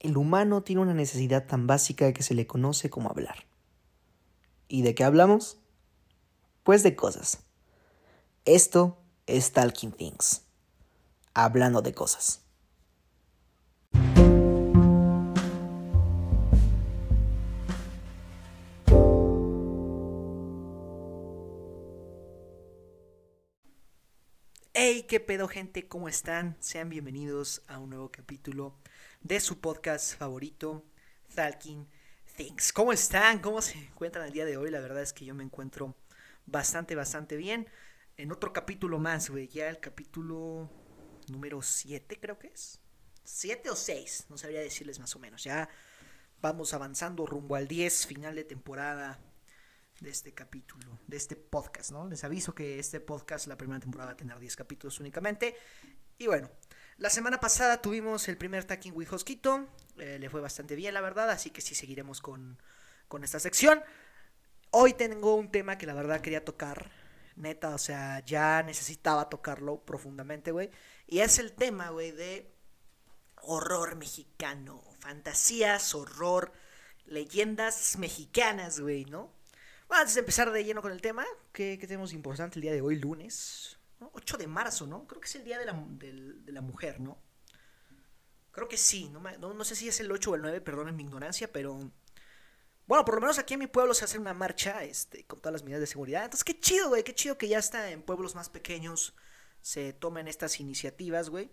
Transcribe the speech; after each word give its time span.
el 0.00 0.16
humano 0.16 0.62
tiene 0.62 0.82
una 0.82 0.94
necesidad 0.94 1.46
tan 1.46 1.66
básica 1.66 2.12
que 2.12 2.22
se 2.22 2.34
le 2.34 2.46
conoce 2.46 2.90
como 2.90 3.10
hablar. 3.10 3.46
¿Y 4.68 4.82
de 4.82 4.94
qué 4.94 5.04
hablamos? 5.04 5.58
Pues 6.62 6.82
de 6.82 6.94
cosas. 6.94 7.40
Esto 8.44 8.98
es 9.26 9.52
Talking 9.52 9.92
Things. 9.92 10.42
Hablando 11.34 11.82
de 11.82 11.94
cosas. 11.94 12.44
Hey, 24.74 25.06
qué 25.08 25.18
pedo 25.18 25.48
gente, 25.48 25.88
¿cómo 25.88 26.08
están? 26.08 26.56
Sean 26.60 26.88
bienvenidos 26.88 27.62
a 27.66 27.78
un 27.78 27.90
nuevo 27.90 28.12
capítulo 28.12 28.76
de 29.20 29.40
su 29.40 29.60
podcast 29.60 30.16
favorito, 30.16 30.84
Talking 31.34 31.86
Things. 32.36 32.72
¿Cómo 32.72 32.92
están? 32.92 33.40
¿Cómo 33.40 33.60
se 33.60 33.78
encuentran 33.78 34.26
el 34.26 34.32
día 34.32 34.44
de 34.44 34.56
hoy? 34.56 34.70
La 34.70 34.80
verdad 34.80 35.02
es 35.02 35.12
que 35.12 35.24
yo 35.24 35.34
me 35.34 35.44
encuentro 35.44 35.96
bastante, 36.46 36.94
bastante 36.94 37.36
bien. 37.36 37.68
En 38.16 38.32
otro 38.32 38.52
capítulo 38.52 38.98
más, 38.98 39.30
güey, 39.30 39.48
ya 39.48 39.68
el 39.68 39.80
capítulo 39.80 40.70
número 41.28 41.62
7 41.62 42.18
creo 42.20 42.38
que 42.38 42.48
es. 42.48 42.80
7 43.24 43.70
o 43.70 43.76
6, 43.76 44.26
no 44.30 44.38
sabría 44.38 44.60
decirles 44.60 44.98
más 44.98 45.14
o 45.14 45.18
menos. 45.18 45.44
Ya 45.44 45.68
vamos 46.40 46.72
avanzando 46.72 47.26
rumbo 47.26 47.56
al 47.56 47.68
10, 47.68 48.06
final 48.06 48.34
de 48.34 48.44
temporada 48.44 49.20
de 50.00 50.10
este 50.10 50.32
capítulo, 50.32 50.98
de 51.06 51.16
este 51.16 51.36
podcast, 51.36 51.90
¿no? 51.90 52.08
Les 52.08 52.22
aviso 52.24 52.54
que 52.54 52.78
este 52.78 53.00
podcast, 53.00 53.48
la 53.48 53.58
primera 53.58 53.80
temporada 53.80 54.10
va 54.10 54.12
a 54.14 54.16
tener 54.16 54.38
10 54.38 54.56
capítulos 54.56 55.00
únicamente. 55.00 55.56
Y 56.16 56.26
bueno, 56.26 56.50
la 56.98 57.10
semana 57.10 57.40
pasada 57.40 57.80
tuvimos 57.80 58.28
el 58.28 58.36
primer 58.36 58.64
Tacking 58.64 58.92
with 58.94 59.12
Hosquito, 59.12 59.68
eh, 59.98 60.18
le 60.18 60.28
fue 60.28 60.40
bastante 60.40 60.74
bien, 60.74 60.94
la 60.94 61.00
verdad, 61.00 61.30
así 61.30 61.50
que 61.50 61.60
sí 61.60 61.74
seguiremos 61.74 62.20
con, 62.20 62.60
con 63.08 63.24
esta 63.24 63.40
sección. 63.40 63.82
Hoy 64.70 64.92
tengo 64.94 65.34
un 65.34 65.50
tema 65.50 65.78
que 65.78 65.86
la 65.86 65.94
verdad 65.94 66.20
quería 66.20 66.44
tocar, 66.44 66.90
neta, 67.36 67.74
o 67.74 67.78
sea, 67.78 68.20
ya 68.24 68.62
necesitaba 68.62 69.28
tocarlo 69.28 69.84
profundamente, 69.84 70.50
güey. 70.50 70.70
Y 71.06 71.20
es 71.20 71.38
el 71.38 71.52
tema, 71.52 71.90
güey, 71.90 72.10
de 72.10 72.52
horror 73.42 73.96
mexicano, 73.96 74.82
fantasías, 74.98 75.94
horror, 75.94 76.52
leyendas 77.06 77.96
mexicanas, 77.98 78.80
güey, 78.80 79.04
¿no? 79.04 79.32
Bueno, 79.86 80.02
antes 80.02 80.14
de 80.14 80.20
empezar 80.20 80.52
de 80.52 80.64
lleno 80.64 80.82
con 80.82 80.92
el 80.92 81.00
tema, 81.00 81.24
¿qué, 81.52 81.78
tenemos 81.80 82.12
importante 82.12 82.58
el 82.58 82.62
día 82.62 82.72
de 82.72 82.82
hoy, 82.82 82.96
lunes? 82.96 83.77
8 84.00 84.36
de 84.36 84.46
marzo, 84.46 84.86
¿no? 84.86 85.06
Creo 85.06 85.20
que 85.20 85.28
es 85.28 85.34
el 85.36 85.44
día 85.44 85.58
de 85.58 85.66
la, 85.66 85.72
de, 85.72 86.52
la 86.52 86.60
mujer, 86.60 87.00
¿no? 87.00 87.18
Creo 88.50 88.68
que 88.68 88.76
sí, 88.76 89.08
no, 89.10 89.20
no, 89.20 89.64
sé 89.64 89.76
si 89.76 89.88
es 89.88 90.00
el 90.00 90.10
8 90.10 90.30
o 90.30 90.34
el 90.34 90.42
9, 90.42 90.60
perdonen 90.60 90.96
mi 90.96 91.04
ignorancia, 91.04 91.52
pero... 91.52 91.90
Bueno, 92.86 93.04
por 93.04 93.16
lo 93.16 93.20
menos 93.20 93.38
aquí 93.38 93.54
en 93.54 93.60
mi 93.60 93.66
pueblo 93.66 93.92
se 93.92 94.06
hace 94.06 94.18
una 94.18 94.32
marcha 94.32 94.82
este, 94.82 95.26
con 95.26 95.40
todas 95.40 95.52
las 95.52 95.62
medidas 95.62 95.80
de 95.80 95.86
seguridad. 95.86 96.24
Entonces, 96.24 96.44
qué 96.44 96.58
chido, 96.58 96.88
güey, 96.88 97.04
qué 97.04 97.14
chido 97.14 97.36
que 97.36 97.46
ya 97.46 97.58
está 97.58 97.90
en 97.90 98.02
pueblos 98.02 98.34
más 98.34 98.48
pequeños 98.48 99.14
se 99.60 99.92
tomen 99.92 100.26
estas 100.26 100.58
iniciativas, 100.58 101.28
güey. 101.28 101.50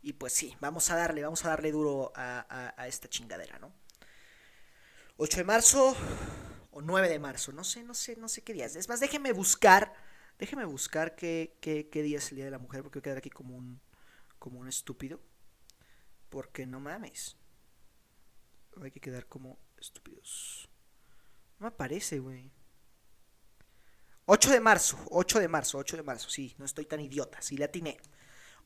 Y 0.00 0.14
pues 0.14 0.32
sí, 0.32 0.56
vamos 0.60 0.90
a 0.90 0.96
darle, 0.96 1.22
vamos 1.22 1.44
a 1.44 1.50
darle 1.50 1.70
duro 1.70 2.12
a, 2.14 2.74
a 2.76 2.88
esta 2.88 3.08
chingadera, 3.08 3.58
¿no? 3.58 3.74
8 5.18 5.38
de 5.38 5.44
marzo, 5.44 5.96
o 6.76 6.82
9 6.82 7.08
de 7.08 7.18
marzo, 7.18 7.52
no 7.52 7.64
sé, 7.64 7.82
no 7.82 7.94
sé, 7.94 8.16
no 8.16 8.28
sé 8.28 8.42
qué 8.42 8.52
día 8.52 8.66
es. 8.66 8.76
Es 8.76 8.88
más, 8.88 9.00
déjeme 9.00 9.32
buscar, 9.32 9.94
déjeme 10.38 10.64
buscar 10.64 11.16
qué, 11.16 11.56
qué, 11.60 12.02
día 12.02 12.18
es 12.18 12.30
el 12.30 12.36
Día 12.36 12.44
de 12.44 12.50
la 12.50 12.58
Mujer, 12.58 12.82
porque 12.82 12.98
voy 12.98 13.02
a 13.02 13.04
quedar 13.04 13.18
aquí 13.18 13.30
como 13.30 13.56
un, 13.56 13.80
como 14.38 14.60
un 14.60 14.68
estúpido. 14.68 15.20
Porque 16.28 16.66
no 16.66 16.80
mames. 16.80 17.36
Hay 18.82 18.90
que 18.90 19.00
quedar 19.00 19.26
como 19.26 19.58
estúpidos. 19.78 20.68
No 21.58 21.64
me 21.64 21.68
aparece, 21.68 22.18
güey. 22.18 22.50
8 24.26 24.50
de 24.50 24.60
marzo, 24.60 24.98
8 25.10 25.38
de 25.38 25.48
marzo, 25.48 25.78
8 25.78 25.96
de 25.96 26.02
marzo, 26.02 26.28
sí, 26.28 26.52
no 26.58 26.64
estoy 26.64 26.84
tan 26.84 26.98
idiota, 26.98 27.40
sí 27.40 27.56
le 27.56 27.64
atiné. 27.64 27.96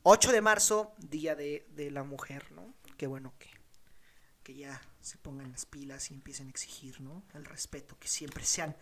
8 0.02 0.32
de 0.32 0.40
marzo, 0.40 0.94
Día 0.96 1.34
de, 1.34 1.66
de 1.70 1.90
la 1.90 2.02
Mujer, 2.02 2.50
¿no? 2.52 2.74
Qué 2.96 3.06
bueno 3.06 3.34
que, 3.38 3.50
que 4.42 4.54
ya 4.54 4.80
se 5.02 5.18
pongan 5.18 5.52
las 5.52 5.66
pilas 5.66 6.10
y 6.10 6.14
empiecen 6.14 6.46
a 6.46 6.50
exigir, 6.50 7.02
¿no? 7.02 7.24
El 7.34 7.44
respeto 7.44 7.98
que 7.98 8.08
siempre 8.08 8.44
se 8.44 8.62
han 8.62 8.76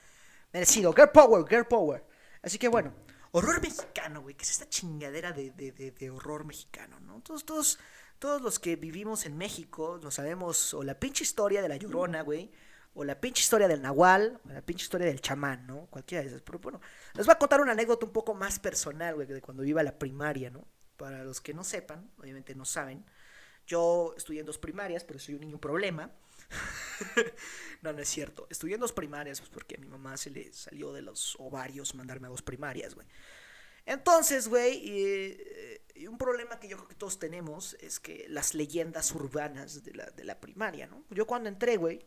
merecido. 0.53 0.93
Girl 0.93 1.11
Power, 1.11 1.45
Girl 1.49 1.67
Power. 1.67 2.05
Así 2.43 2.59
que 2.59 2.69
bueno, 2.69 2.95
horror 3.33 3.61
mexicano, 3.61 4.23
güey, 4.23 4.35
que 4.35 4.45
es 4.45 4.51
esta 4.51 4.69
chingadera 4.69 5.33
de, 5.33 5.51
de, 5.51 5.73
de, 5.73 6.11
horror 6.11 6.45
mexicano, 6.45 7.01
¿no? 7.01 7.21
Todos, 7.21 7.45
todos, 7.45 7.79
todos 8.19 8.43
los 8.43 8.59
que 8.59 8.77
vivimos 8.77 9.27
en 9.27 9.37
México 9.37 9.99
lo 10.03 10.11
sabemos, 10.11 10.75
o 10.75 10.83
la 10.83 10.99
pinche 10.99 11.25
historia 11.25 11.63
de 11.63 11.69
la 11.69 11.77
llorona, 11.77 12.23
güey, 12.23 12.51
o 12.95 13.05
la 13.05 13.21
pinche 13.21 13.43
historia 13.43 13.69
del 13.69 13.83
nahual, 13.83 14.41
o 14.45 14.49
la 14.49 14.63
pinche 14.63 14.85
historia 14.85 15.07
del 15.07 15.21
chamán, 15.21 15.67
¿no? 15.67 15.87
Cualquiera 15.87 16.23
de 16.23 16.29
esas. 16.29 16.43
Pero 16.43 16.59
bueno, 16.59 16.81
les 17.15 17.27
voy 17.27 17.33
a 17.33 17.39
contar 17.39 17.61
una 17.61 17.73
anécdota 17.73 18.07
un 18.07 18.13
poco 18.13 18.35
más 18.35 18.59
personal, 18.59 19.15
güey, 19.15 19.27
de 19.27 19.41
cuando 19.41 19.65
iba 19.65 19.81
a 19.81 19.85
la 19.85 19.99
primaria, 19.99 20.51
¿no? 20.51 20.67
Para 20.97 21.23
los 21.23 21.41
que 21.41 21.55
no 21.55 21.63
sepan, 21.63 22.11
obviamente 22.19 22.55
no 22.55 22.65
saben. 22.65 23.05
Yo 23.67 24.15
estudié 24.17 24.41
en 24.41 24.47
dos 24.47 24.59
primarias, 24.59 25.05
pero 25.05 25.19
soy 25.19 25.35
un 25.35 25.43
niño 25.43 25.59
problema. 25.59 26.11
no, 27.83 27.93
no 27.93 27.99
es 28.01 28.09
cierto. 28.09 28.47
Estudié 28.51 28.75
en 28.75 28.81
dos 28.81 28.93
primarias, 28.93 29.41
pues 29.41 29.51
porque 29.51 29.77
a 29.77 29.79
mi 29.79 29.87
mamá 29.87 30.17
se 30.17 30.31
le 30.31 30.53
salió 30.53 30.93
de 30.93 31.03
los 31.03 31.37
ovarios 31.39 31.95
mandarme 31.95 32.27
a 32.27 32.31
dos 32.31 32.43
primarias, 32.43 32.95
güey. 32.95 33.07
Entonces, 33.87 34.49
güey, 34.49 34.77
y, 35.97 36.07
un 36.07 36.19
problema 36.19 36.61
que 36.61 36.69
yo 36.69 36.77
creo 36.77 36.89
que 36.89 36.95
todos 36.95 37.19
tenemos 37.19 37.75
es 37.81 37.99
que 37.99 38.27
las 38.29 38.55
leyendas 38.55 39.13
urbanas 39.13 39.83
de 39.83 39.95
la, 39.95 40.07
de 40.11 40.25
la 40.25 40.39
primaria, 40.39 40.87
¿no? 40.87 41.05
Yo 41.11 41.27
cuando 41.27 41.49
entré, 41.49 41.77
güey, 41.77 42.05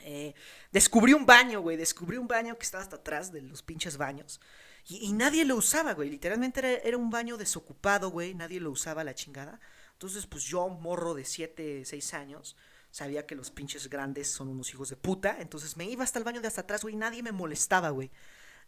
eh, 0.00 0.34
descubrí 0.72 1.12
un 1.12 1.26
baño, 1.26 1.60
güey, 1.60 1.76
descubrí 1.76 2.16
un 2.16 2.28
baño 2.28 2.56
que 2.58 2.64
estaba 2.64 2.82
hasta 2.82 2.96
atrás 2.96 3.32
de 3.32 3.42
los 3.42 3.62
pinches 3.62 3.96
baños. 3.96 4.40
Y, 4.86 5.12
nadie 5.12 5.44
lo 5.44 5.56
usaba, 5.56 5.92
güey. 5.92 6.08
Literalmente 6.08 6.60
era, 6.60 6.70
era 6.70 6.96
un 6.96 7.10
baño 7.10 7.36
desocupado, 7.36 8.10
güey. 8.10 8.34
Nadie 8.34 8.58
lo 8.58 8.70
usaba 8.70 9.04
la 9.04 9.14
chingada. 9.14 9.60
Entonces, 9.92 10.26
pues 10.26 10.44
yo, 10.44 10.68
morro 10.68 11.14
de 11.14 11.24
7, 11.24 11.84
6 11.84 12.14
años, 12.14 12.56
sabía 12.98 13.26
que 13.26 13.36
los 13.36 13.52
pinches 13.52 13.88
grandes 13.88 14.28
son 14.28 14.48
unos 14.48 14.70
hijos 14.70 14.88
de 14.88 14.96
puta. 14.96 15.36
Entonces 15.38 15.76
me 15.76 15.84
iba 15.84 16.02
hasta 16.02 16.18
el 16.18 16.24
baño 16.24 16.40
de 16.40 16.48
hasta 16.48 16.62
atrás, 16.62 16.82
güey. 16.82 16.96
Nadie 16.96 17.22
me 17.22 17.30
molestaba, 17.30 17.90
güey. 17.90 18.10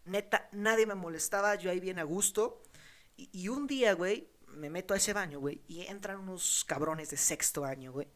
Neta, 0.04 0.48
nadie 0.52 0.86
me 0.86 0.94
molestaba. 0.94 1.56
Yo 1.56 1.68
ahí 1.68 1.80
bien 1.80 1.98
a 1.98 2.04
gusto. 2.04 2.62
Y, 3.16 3.48
un 3.48 3.66
día, 3.66 3.92
güey, 3.94 4.30
me 4.46 4.70
meto 4.70 4.94
a 4.94 4.98
ese 4.98 5.12
baño, 5.12 5.40
güey. 5.40 5.62
Y 5.66 5.82
entran 5.82 6.20
unos 6.20 6.64
cabrones 6.64 7.10
de 7.10 7.16
sexto 7.16 7.64
año, 7.64 7.90
güey. 7.90 8.06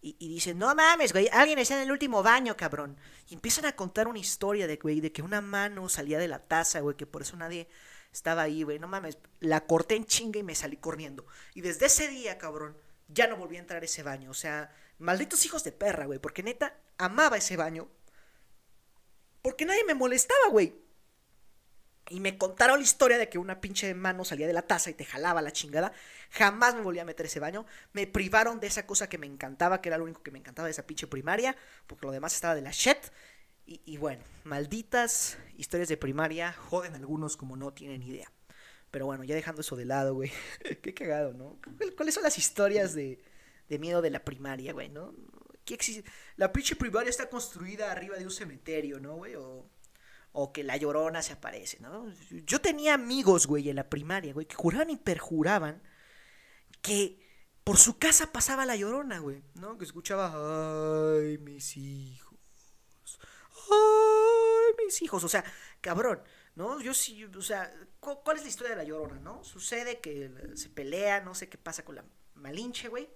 Y, 0.00 0.28
dicen, 0.28 0.58
no 0.58 0.74
mames, 0.74 1.12
güey, 1.12 1.28
alguien 1.32 1.58
está 1.58 1.74
en 1.76 1.82
el 1.82 1.92
último 1.92 2.22
baño, 2.22 2.56
cabrón. 2.56 2.96
Y 3.28 3.34
empiezan 3.34 3.66
a 3.66 3.76
contar 3.76 4.08
una 4.08 4.18
historia 4.18 4.66
de, 4.66 4.76
güey, 4.76 5.00
de 5.00 5.12
que 5.12 5.22
una 5.22 5.40
mano 5.40 5.88
salía 5.88 6.18
de 6.18 6.28
la 6.28 6.38
taza, 6.38 6.80
güey, 6.80 6.96
que 6.96 7.06
por 7.06 7.22
eso 7.22 7.36
nadie 7.36 7.68
estaba 8.12 8.42
ahí, 8.42 8.62
güey, 8.62 8.78
no 8.78 8.88
mames, 8.88 9.18
la 9.40 9.66
corté 9.66 9.96
en 9.96 10.06
chinga 10.06 10.38
y 10.38 10.44
me 10.44 10.54
salí 10.54 10.76
corriendo. 10.76 11.26
Y 11.54 11.60
desde 11.60 11.86
ese 11.86 12.08
día, 12.08 12.38
cabrón, 12.38 12.76
ya 13.08 13.26
no 13.26 13.36
volví 13.36 13.56
a 13.56 13.60
entrar 13.60 13.82
a 13.82 13.84
ese 13.84 14.02
baño. 14.02 14.30
O 14.30 14.34
sea, 14.34 14.72
malditos 14.98 15.44
hijos 15.44 15.64
de 15.64 15.72
perra, 15.72 16.06
güey, 16.06 16.18
porque 16.18 16.42
neta, 16.42 16.76
amaba 16.98 17.36
ese 17.36 17.56
baño. 17.56 17.88
Porque 19.42 19.64
nadie 19.64 19.84
me 19.84 19.94
molestaba, 19.94 20.48
güey. 20.50 20.74
Y 22.10 22.20
me 22.20 22.38
contaron 22.38 22.78
la 22.78 22.84
historia 22.84 23.18
de 23.18 23.28
que 23.28 23.38
una 23.38 23.60
pinche 23.60 23.92
mano 23.94 24.24
salía 24.24 24.46
de 24.46 24.52
la 24.52 24.62
taza 24.62 24.90
y 24.90 24.94
te 24.94 25.04
jalaba 25.04 25.42
la 25.42 25.52
chingada. 25.52 25.92
Jamás 26.30 26.74
me 26.74 26.80
volví 26.80 26.98
a 26.98 27.04
meter 27.04 27.26
ese 27.26 27.38
baño. 27.38 27.66
Me 27.92 28.06
privaron 28.06 28.60
de 28.60 28.66
esa 28.66 28.86
cosa 28.86 29.08
que 29.08 29.18
me 29.18 29.26
encantaba, 29.26 29.80
que 29.80 29.90
era 29.90 29.98
lo 29.98 30.04
único 30.04 30.22
que 30.22 30.30
me 30.30 30.38
encantaba 30.38 30.66
de 30.66 30.72
esa 30.72 30.86
pinche 30.86 31.06
primaria. 31.06 31.54
Porque 31.86 32.06
lo 32.06 32.12
demás 32.12 32.34
estaba 32.34 32.54
de 32.54 32.62
la 32.62 32.70
shit. 32.70 32.98
Y, 33.66 33.98
bueno, 33.98 34.24
malditas 34.44 35.36
historias 35.58 35.90
de 35.90 35.98
primaria 35.98 36.54
joden 36.54 36.94
algunos 36.94 37.36
como 37.36 37.54
no 37.54 37.74
tienen 37.74 38.02
idea. 38.02 38.32
Pero 38.90 39.04
bueno, 39.04 39.24
ya 39.24 39.34
dejando 39.34 39.60
eso 39.60 39.76
de 39.76 39.84
lado, 39.84 40.14
güey. 40.14 40.32
Qué 40.82 40.94
cagado, 40.94 41.34
¿no? 41.34 41.58
¿Cuáles 41.94 42.14
son 42.14 42.24
las 42.24 42.38
historias 42.38 42.94
de, 42.94 43.20
de 43.68 43.78
miedo 43.78 44.02
de 44.02 44.10
la 44.10 44.24
primaria, 44.24 44.72
güey, 44.72 44.88
no? 44.88 45.14
¿Qué 45.64 45.74
existe? 45.74 46.08
La 46.36 46.52
pinche 46.52 46.76
primaria 46.76 47.10
está 47.10 47.28
construida 47.28 47.92
arriba 47.92 48.16
de 48.16 48.24
un 48.24 48.30
cementerio, 48.30 49.00
¿no, 49.00 49.16
güey? 49.16 49.34
O, 49.36 49.70
o 50.32 50.52
que 50.52 50.64
la 50.64 50.76
llorona 50.76 51.22
se 51.22 51.34
aparece, 51.34 51.78
¿no? 51.80 52.10
Yo 52.30 52.60
tenía 52.60 52.94
amigos, 52.94 53.46
güey, 53.46 53.68
en 53.68 53.76
la 53.76 53.88
primaria, 53.88 54.32
güey, 54.32 54.46
que 54.46 54.54
juraban 54.54 54.90
y 54.90 54.96
perjuraban 54.96 55.82
que 56.80 57.20
por 57.64 57.76
su 57.76 57.98
casa 57.98 58.32
pasaba 58.32 58.64
la 58.64 58.76
llorona, 58.76 59.18
güey, 59.18 59.42
¿no? 59.54 59.76
Que 59.76 59.84
escuchaba, 59.84 60.32
ay, 61.18 61.38
mis 61.38 61.76
hijos 61.76 62.28
¡ay, 63.70 64.84
mis 64.84 65.02
hijos! 65.02 65.24
O 65.24 65.28
sea, 65.28 65.44
cabrón, 65.80 66.22
¿no? 66.54 66.80
Yo 66.80 66.94
sí, 66.94 67.24
o 67.24 67.42
sea, 67.42 67.72
¿cuál 68.00 68.36
es 68.36 68.42
la 68.42 68.48
historia 68.48 68.70
de 68.70 68.82
la 68.82 68.88
llorona, 68.88 69.20
no? 69.20 69.44
Sucede 69.44 70.00
que 70.00 70.30
se 70.54 70.68
pelea, 70.68 71.20
no 71.20 71.34
sé 71.34 71.48
qué 71.48 71.58
pasa 71.58 71.84
con 71.84 71.96
la 71.96 72.04
Malinche, 72.34 72.88
güey. 72.88 73.08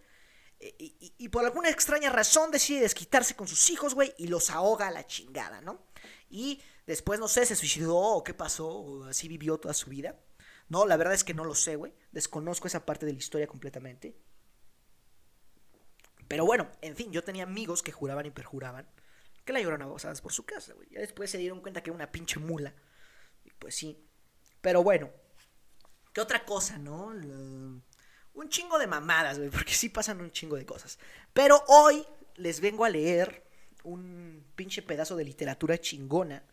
Y, 0.79 1.29
por 1.31 1.45
alguna 1.45 1.71
extraña 1.71 2.11
razón 2.11 2.53
decide 2.53 2.83
desquitarse 2.83 3.35
con 3.35 3.49
sus 3.49 3.69
hijos, 3.71 3.95
güey, 3.95 4.15
y 4.17 4.29
los 4.29 4.49
ahoga 4.51 4.87
a 4.87 4.91
la 4.93 5.07
chingada, 5.07 5.61
¿no? 5.61 5.85
Y 6.31 6.63
después, 6.87 7.19
no 7.19 7.27
sé, 7.27 7.47
se 7.47 7.57
suicidó 7.57 7.97
o 7.97 8.23
qué 8.23 8.33
pasó, 8.33 8.69
o 8.69 9.05
así 9.05 9.27
vivió 9.27 9.59
toda 9.59 9.75
su 9.75 9.91
vida. 9.91 10.21
No, 10.69 10.87
la 10.87 10.97
verdad 10.97 11.15
es 11.15 11.25
que 11.25 11.35
no 11.35 11.45
lo 11.45 11.57
sé, 11.57 11.75
güey. 11.75 11.93
Desconozco 12.13 12.69
esa 12.69 12.87
parte 12.87 13.07
de 13.07 13.13
la 13.13 13.19
historia 13.19 13.49
completamente. 13.49 14.17
Pero 16.29 16.47
bueno, 16.47 16.71
en 16.81 16.95
fin, 16.95 17.11
yo 17.11 17.25
tenía 17.25 17.43
amigos 17.43 17.83
que 17.83 17.93
juraban 17.93 18.27
y 18.27 18.31
perjuraban 18.31 18.89
que 19.45 19.53
la 19.53 19.61
llorona 19.61 19.87
gozadas 19.87 20.21
por 20.21 20.33
su 20.33 20.47
casa, 20.47 20.75
güey. 20.75 20.89
Ya 20.91 21.01
después 21.01 21.29
se 21.31 21.39
dieron 21.39 21.61
cuenta 21.61 21.83
que 21.83 21.91
era 21.91 21.97
una 21.97 22.13
pinche 22.13 22.39
mula. 22.39 22.73
Y 23.45 23.51
pues 23.51 23.75
sí. 23.75 24.09
Pero 24.61 24.85
bueno, 24.85 25.11
¿qué 26.13 26.21
otra 26.21 26.45
cosa, 26.45 26.79
no? 26.79 27.13
Un 28.35 28.49
chingo 28.49 28.79
de 28.79 28.87
mamadas, 28.87 29.39
güey, 29.39 29.51
porque 29.51 29.75
sí 29.75 29.89
pasan 29.89 30.21
un 30.21 30.31
chingo 30.31 30.57
de 30.57 30.67
cosas. 30.67 30.99
Pero 31.33 31.63
hoy 31.69 32.05
les 32.37 32.61
vengo 32.61 32.85
a 32.85 32.91
leer 32.91 33.45
un 33.85 34.45
pinche 34.55 34.83
pedazo 34.83 35.17
de 35.17 35.25
literatura 35.25 35.79
chingona. 35.79 36.45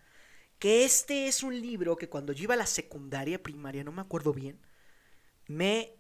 Que 0.58 0.84
este 0.84 1.28
es 1.28 1.42
un 1.42 1.60
libro 1.60 1.96
que 1.96 2.10
cuando 2.10 2.34
yo 2.34 2.44
iba 2.44 2.54
a 2.54 2.58
la 2.58 2.66
secundaria 2.66 3.42
primaria, 3.42 3.84
no 3.84 3.94
me 3.94 4.02
acuerdo 4.02 4.34
bien, 4.34 4.60
me 5.48 5.96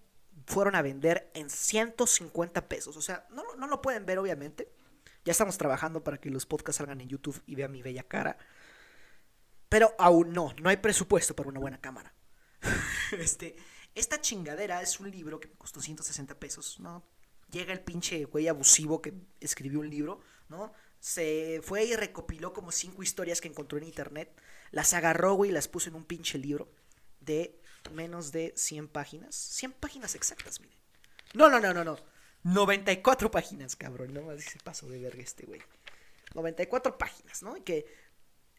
fueron 0.45 0.75
a 0.75 0.81
vender 0.81 1.31
en 1.33 1.49
150 1.49 2.67
pesos. 2.67 2.97
O 2.97 3.01
sea, 3.01 3.25
no, 3.29 3.43
no 3.55 3.67
lo 3.67 3.81
pueden 3.81 4.05
ver, 4.05 4.19
obviamente. 4.19 4.71
Ya 5.23 5.31
estamos 5.31 5.57
trabajando 5.57 6.03
para 6.03 6.17
que 6.17 6.29
los 6.29 6.45
podcasts 6.45 6.77
salgan 6.77 7.01
en 7.01 7.09
YouTube 7.09 7.41
y 7.45 7.55
vean 7.55 7.71
mi 7.71 7.81
bella 7.81 8.03
cara. 8.03 8.37
Pero 9.69 9.93
aún 9.99 10.33
no, 10.33 10.53
no 10.61 10.69
hay 10.69 10.77
presupuesto 10.77 11.35
para 11.35 11.49
una 11.49 11.59
buena 11.59 11.79
cámara. 11.79 12.13
este, 13.11 13.55
esta 13.99 14.21
chingadera 14.21 14.81
es 14.81 14.99
un 14.99 15.11
libro 15.11 15.39
que 15.39 15.47
me 15.47 15.55
costó 15.55 15.81
160 15.81 16.39
pesos, 16.39 16.79
¿no? 16.79 17.03
Llega 17.51 17.73
el 17.73 17.81
pinche 17.81 18.25
güey 18.25 18.47
abusivo 18.47 19.01
que 19.01 19.13
escribió 19.39 19.79
un 19.79 19.89
libro, 19.89 20.21
¿no? 20.49 20.73
Se 20.99 21.61
fue 21.63 21.85
y 21.85 21.95
recopiló 21.95 22.53
como 22.53 22.71
cinco 22.71 23.03
historias 23.03 23.41
que 23.41 23.47
encontró 23.47 23.77
en 23.77 23.85
internet. 23.85 24.31
Las 24.71 24.93
agarró, 24.93 25.33
güey, 25.33 25.51
y 25.51 25.53
las 25.53 25.67
puso 25.67 25.89
en 25.89 25.95
un 25.95 26.05
pinche 26.05 26.37
libro 26.37 26.69
de 27.21 27.59
menos 27.93 28.31
de 28.31 28.53
100 28.55 28.87
páginas. 28.87 29.35
100 29.35 29.73
páginas 29.73 30.15
exactas, 30.15 30.59
miren. 30.59 30.77
No, 31.33 31.49
no, 31.49 31.59
no, 31.59 31.73
no, 31.73 31.83
no. 31.83 31.97
94 32.43 33.31
páginas, 33.31 33.75
cabrón. 33.75 34.13
No 34.13 34.21
más 34.23 34.43
se 34.43 34.59
paso 34.59 34.87
de 34.87 34.99
verga 34.99 35.21
este 35.21 35.45
güey. 35.45 35.61
94 36.33 36.97
páginas, 36.97 37.43
¿no? 37.43 37.57
Y 37.57 37.61
que 37.61 37.85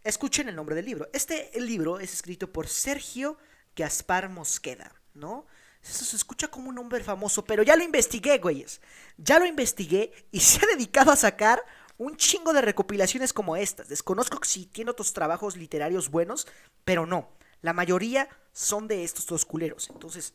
escuchen 0.04 0.48
el 0.48 0.56
nombre 0.56 0.74
del 0.74 0.86
libro. 0.86 1.08
Este 1.12 1.50
libro 1.60 2.00
es 2.00 2.12
escrito 2.12 2.52
por 2.52 2.68
Sergio 2.68 3.38
Gaspar 3.76 4.28
Mosqueda, 4.28 4.99
¿no? 5.14 5.46
Eso 5.82 6.04
se 6.04 6.16
escucha 6.16 6.48
como 6.48 6.68
un 6.68 6.74
nombre 6.74 7.02
famoso, 7.02 7.44
pero 7.44 7.62
ya 7.62 7.76
lo 7.76 7.84
investigué, 7.84 8.38
güeyes. 8.38 8.80
Ya 9.16 9.38
lo 9.38 9.46
investigué 9.46 10.12
y 10.30 10.40
se 10.40 10.64
ha 10.64 10.68
dedicado 10.68 11.10
a 11.10 11.16
sacar 11.16 11.64
un 11.96 12.16
chingo 12.16 12.52
de 12.52 12.62
recopilaciones 12.62 13.32
como 13.32 13.56
estas. 13.56 13.88
Desconozco 13.88 14.42
si 14.44 14.66
tiene 14.66 14.90
otros 14.90 15.12
trabajos 15.12 15.56
literarios 15.56 16.10
buenos, 16.10 16.46
pero 16.84 17.06
no. 17.06 17.30
La 17.62 17.72
mayoría 17.72 18.28
son 18.52 18.88
de 18.88 19.04
estos 19.04 19.26
dos 19.26 19.44
culeros. 19.44 19.90
Entonces, 19.90 20.34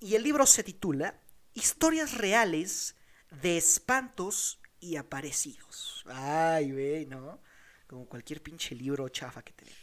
y 0.00 0.14
el 0.14 0.22
libro 0.22 0.46
se 0.46 0.62
titula 0.62 1.20
Historias 1.52 2.16
reales 2.16 2.96
de 3.42 3.56
espantos 3.56 4.60
y 4.80 4.96
aparecidos. 4.96 6.04
Ay, 6.06 6.72
güey, 6.72 7.06
¿no? 7.06 7.40
Como 7.86 8.06
cualquier 8.06 8.42
pinche 8.42 8.74
libro 8.74 9.08
chafa 9.08 9.42
que 9.42 9.52
tenemos. 9.52 9.80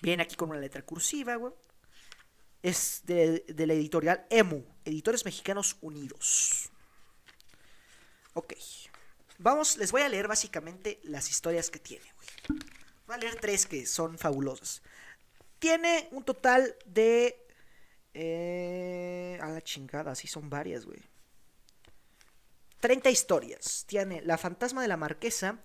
Viene 0.00 0.22
aquí 0.22 0.36
con 0.36 0.50
una 0.50 0.60
letra 0.60 0.82
cursiva, 0.82 1.36
güey. 1.36 1.52
Es 2.62 3.02
de, 3.04 3.44
de, 3.46 3.66
la 3.66 3.74
editorial 3.74 4.26
EMU, 4.30 4.64
Editores 4.84 5.24
Mexicanos 5.24 5.76
Unidos. 5.80 6.70
Ok. 8.34 8.54
Vamos, 9.38 9.76
les 9.76 9.92
voy 9.92 10.02
a 10.02 10.08
leer 10.08 10.26
básicamente 10.26 11.00
las 11.04 11.30
historias 11.30 11.70
que 11.70 11.78
tiene. 11.78 12.04
Voy 13.06 13.14
a 13.14 13.18
leer 13.18 13.36
tres 13.36 13.66
que 13.66 13.86
son 13.86 14.18
fabulosas. 14.18 14.82
Tiene 15.58 16.08
un 16.12 16.24
total 16.24 16.76
de. 16.84 17.46
Eh, 18.14 19.38
a 19.40 19.48
la 19.48 19.62
chingada, 19.62 20.14
sí 20.14 20.26
son 20.26 20.50
varias, 20.50 20.84
güey. 20.84 21.00
30 22.80 23.10
historias. 23.10 23.84
Tiene 23.86 24.22
La 24.22 24.38
fantasma 24.38 24.82
de 24.82 24.88
la 24.88 24.96
marquesa, 24.96 25.58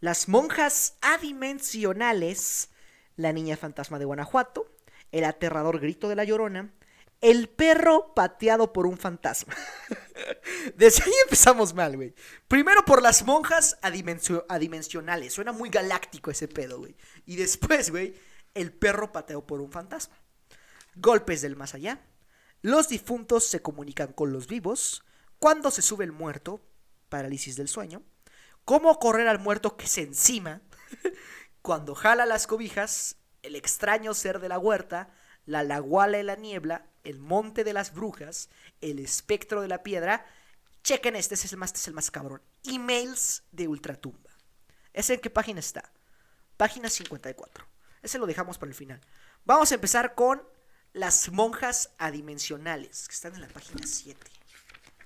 Las 0.00 0.28
monjas 0.28 0.96
adimensionales, 1.00 2.70
La 3.16 3.32
niña 3.32 3.56
fantasma 3.56 3.98
de 3.98 4.04
Guanajuato, 4.04 4.70
El 5.12 5.24
aterrador 5.24 5.80
grito 5.80 6.08
de 6.08 6.16
la 6.16 6.24
llorona, 6.24 6.72
El 7.20 7.48
perro 7.48 8.14
pateado 8.14 8.72
por 8.72 8.86
un 8.86 8.96
fantasma. 8.96 9.54
Desde 10.76 11.02
ahí 11.02 11.12
empezamos 11.24 11.74
mal, 11.74 11.96
güey. 11.96 12.14
Primero 12.46 12.84
por 12.84 13.02
las 13.02 13.24
monjas 13.24 13.76
adimensionales. 13.82 15.32
Suena 15.32 15.50
muy 15.52 15.68
galáctico 15.68 16.30
ese 16.30 16.46
pedo, 16.46 16.78
güey. 16.78 16.96
Y 17.26 17.36
después, 17.36 17.90
güey, 17.90 18.14
el 18.54 18.72
perro 18.72 19.10
pateó 19.10 19.46
por 19.46 19.60
un 19.60 19.72
fantasma. 19.72 20.16
Golpes 20.94 21.42
del 21.42 21.56
más 21.56 21.74
allá. 21.74 22.00
Los 22.62 22.88
difuntos 22.88 23.44
se 23.44 23.62
comunican 23.62 24.12
con 24.12 24.32
los 24.32 24.46
vivos. 24.46 25.04
Cuando 25.38 25.70
se 25.70 25.82
sube 25.82 26.04
el 26.04 26.12
muerto, 26.12 26.60
parálisis 27.08 27.56
del 27.56 27.68
sueño. 27.68 28.02
Cómo 28.64 28.98
correr 28.98 29.28
al 29.28 29.38
muerto 29.38 29.76
que 29.76 29.86
se 29.86 30.02
encima. 30.02 30.60
Cuando 31.62 31.94
jala 31.94 32.26
las 32.26 32.46
cobijas, 32.46 33.16
el 33.42 33.56
extraño 33.56 34.14
ser 34.14 34.40
de 34.40 34.48
la 34.48 34.58
huerta, 34.58 35.10
la 35.46 35.62
laguala 35.62 36.18
y 36.18 36.22
la 36.22 36.36
niebla, 36.36 36.86
el 37.04 37.18
monte 37.18 37.64
de 37.64 37.72
las 37.72 37.94
brujas, 37.94 38.50
el 38.80 38.98
espectro 38.98 39.62
de 39.62 39.68
la 39.68 39.82
piedra. 39.82 40.26
Chequen 40.82 41.16
este, 41.16 41.34
este 41.34 41.46
es 41.46 41.52
el 41.52 41.58
más, 41.58 41.70
este 41.70 41.80
es 41.80 41.88
el 41.88 41.94
más 41.94 42.10
cabrón. 42.10 42.42
Emails 42.64 43.42
de 43.52 43.68
Ultratumba. 43.68 44.30
¿Ese 44.92 45.14
en 45.14 45.20
qué 45.20 45.30
página 45.30 45.60
está? 45.60 45.90
Página 46.56 46.90
54. 46.90 47.66
Ese 48.02 48.18
lo 48.18 48.26
dejamos 48.26 48.58
para 48.58 48.70
el 48.70 48.74
final. 48.74 49.00
Vamos 49.44 49.70
a 49.72 49.76
empezar 49.76 50.14
con 50.14 50.42
las 50.92 51.30
monjas 51.30 51.90
adimensionales, 51.98 53.08
que 53.08 53.14
están 53.14 53.34
en 53.34 53.42
la 53.42 53.48
página 53.48 53.86
7. 53.86 54.18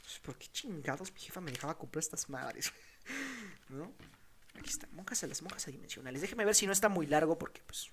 Pues, 0.03 0.19
¿Por 0.21 0.37
qué 0.37 0.47
chingados 0.49 1.13
mi 1.13 1.21
jefa 1.21 1.41
me 1.41 1.53
dejaba 1.53 1.77
comprar 1.77 2.01
estas 2.01 2.29
madres? 2.29 2.73
¿No? 3.69 3.93
Aquí 4.59 4.71
está, 4.71 4.87
monjas, 4.93 5.23
las 5.23 5.43
monjas 5.43 5.67
adimensionales. 5.69 6.21
Déjeme 6.21 6.45
ver 6.45 6.55
si 6.55 6.67
no 6.67 6.73
está 6.73 6.89
muy 6.89 7.07
largo, 7.07 7.39
porque 7.39 7.63
pues. 7.63 7.91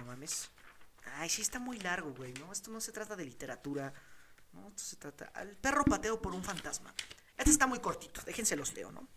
No 0.00 0.06
mames. 0.06 0.50
Ay, 1.16 1.28
sí 1.28 1.42
está 1.42 1.58
muy 1.58 1.78
largo, 1.78 2.12
güey. 2.14 2.32
Esto 2.50 2.70
no 2.70 2.80
se 2.80 2.90
trata 2.90 3.16
de 3.16 3.24
literatura. 3.24 3.92
No, 4.52 4.68
esto 4.68 4.82
se 4.82 4.96
trata. 4.96 5.30
El 5.40 5.56
perro 5.56 5.84
pateado 5.84 6.20
por 6.20 6.34
un 6.34 6.42
fantasma. 6.42 6.94
Este 7.36 7.50
está 7.50 7.66
muy 7.66 7.78
cortito, 7.78 8.20
déjense 8.26 8.56
los 8.56 8.74
leo, 8.74 8.92
¿no? 8.92 9.08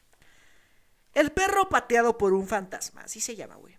El 1.13 1.31
perro 1.31 1.69
pateado 1.69 2.17
por 2.17 2.33
un 2.33 2.47
fantasma, 2.47 3.01
así 3.01 3.19
se 3.19 3.35
llama, 3.35 3.55
güey. 3.55 3.77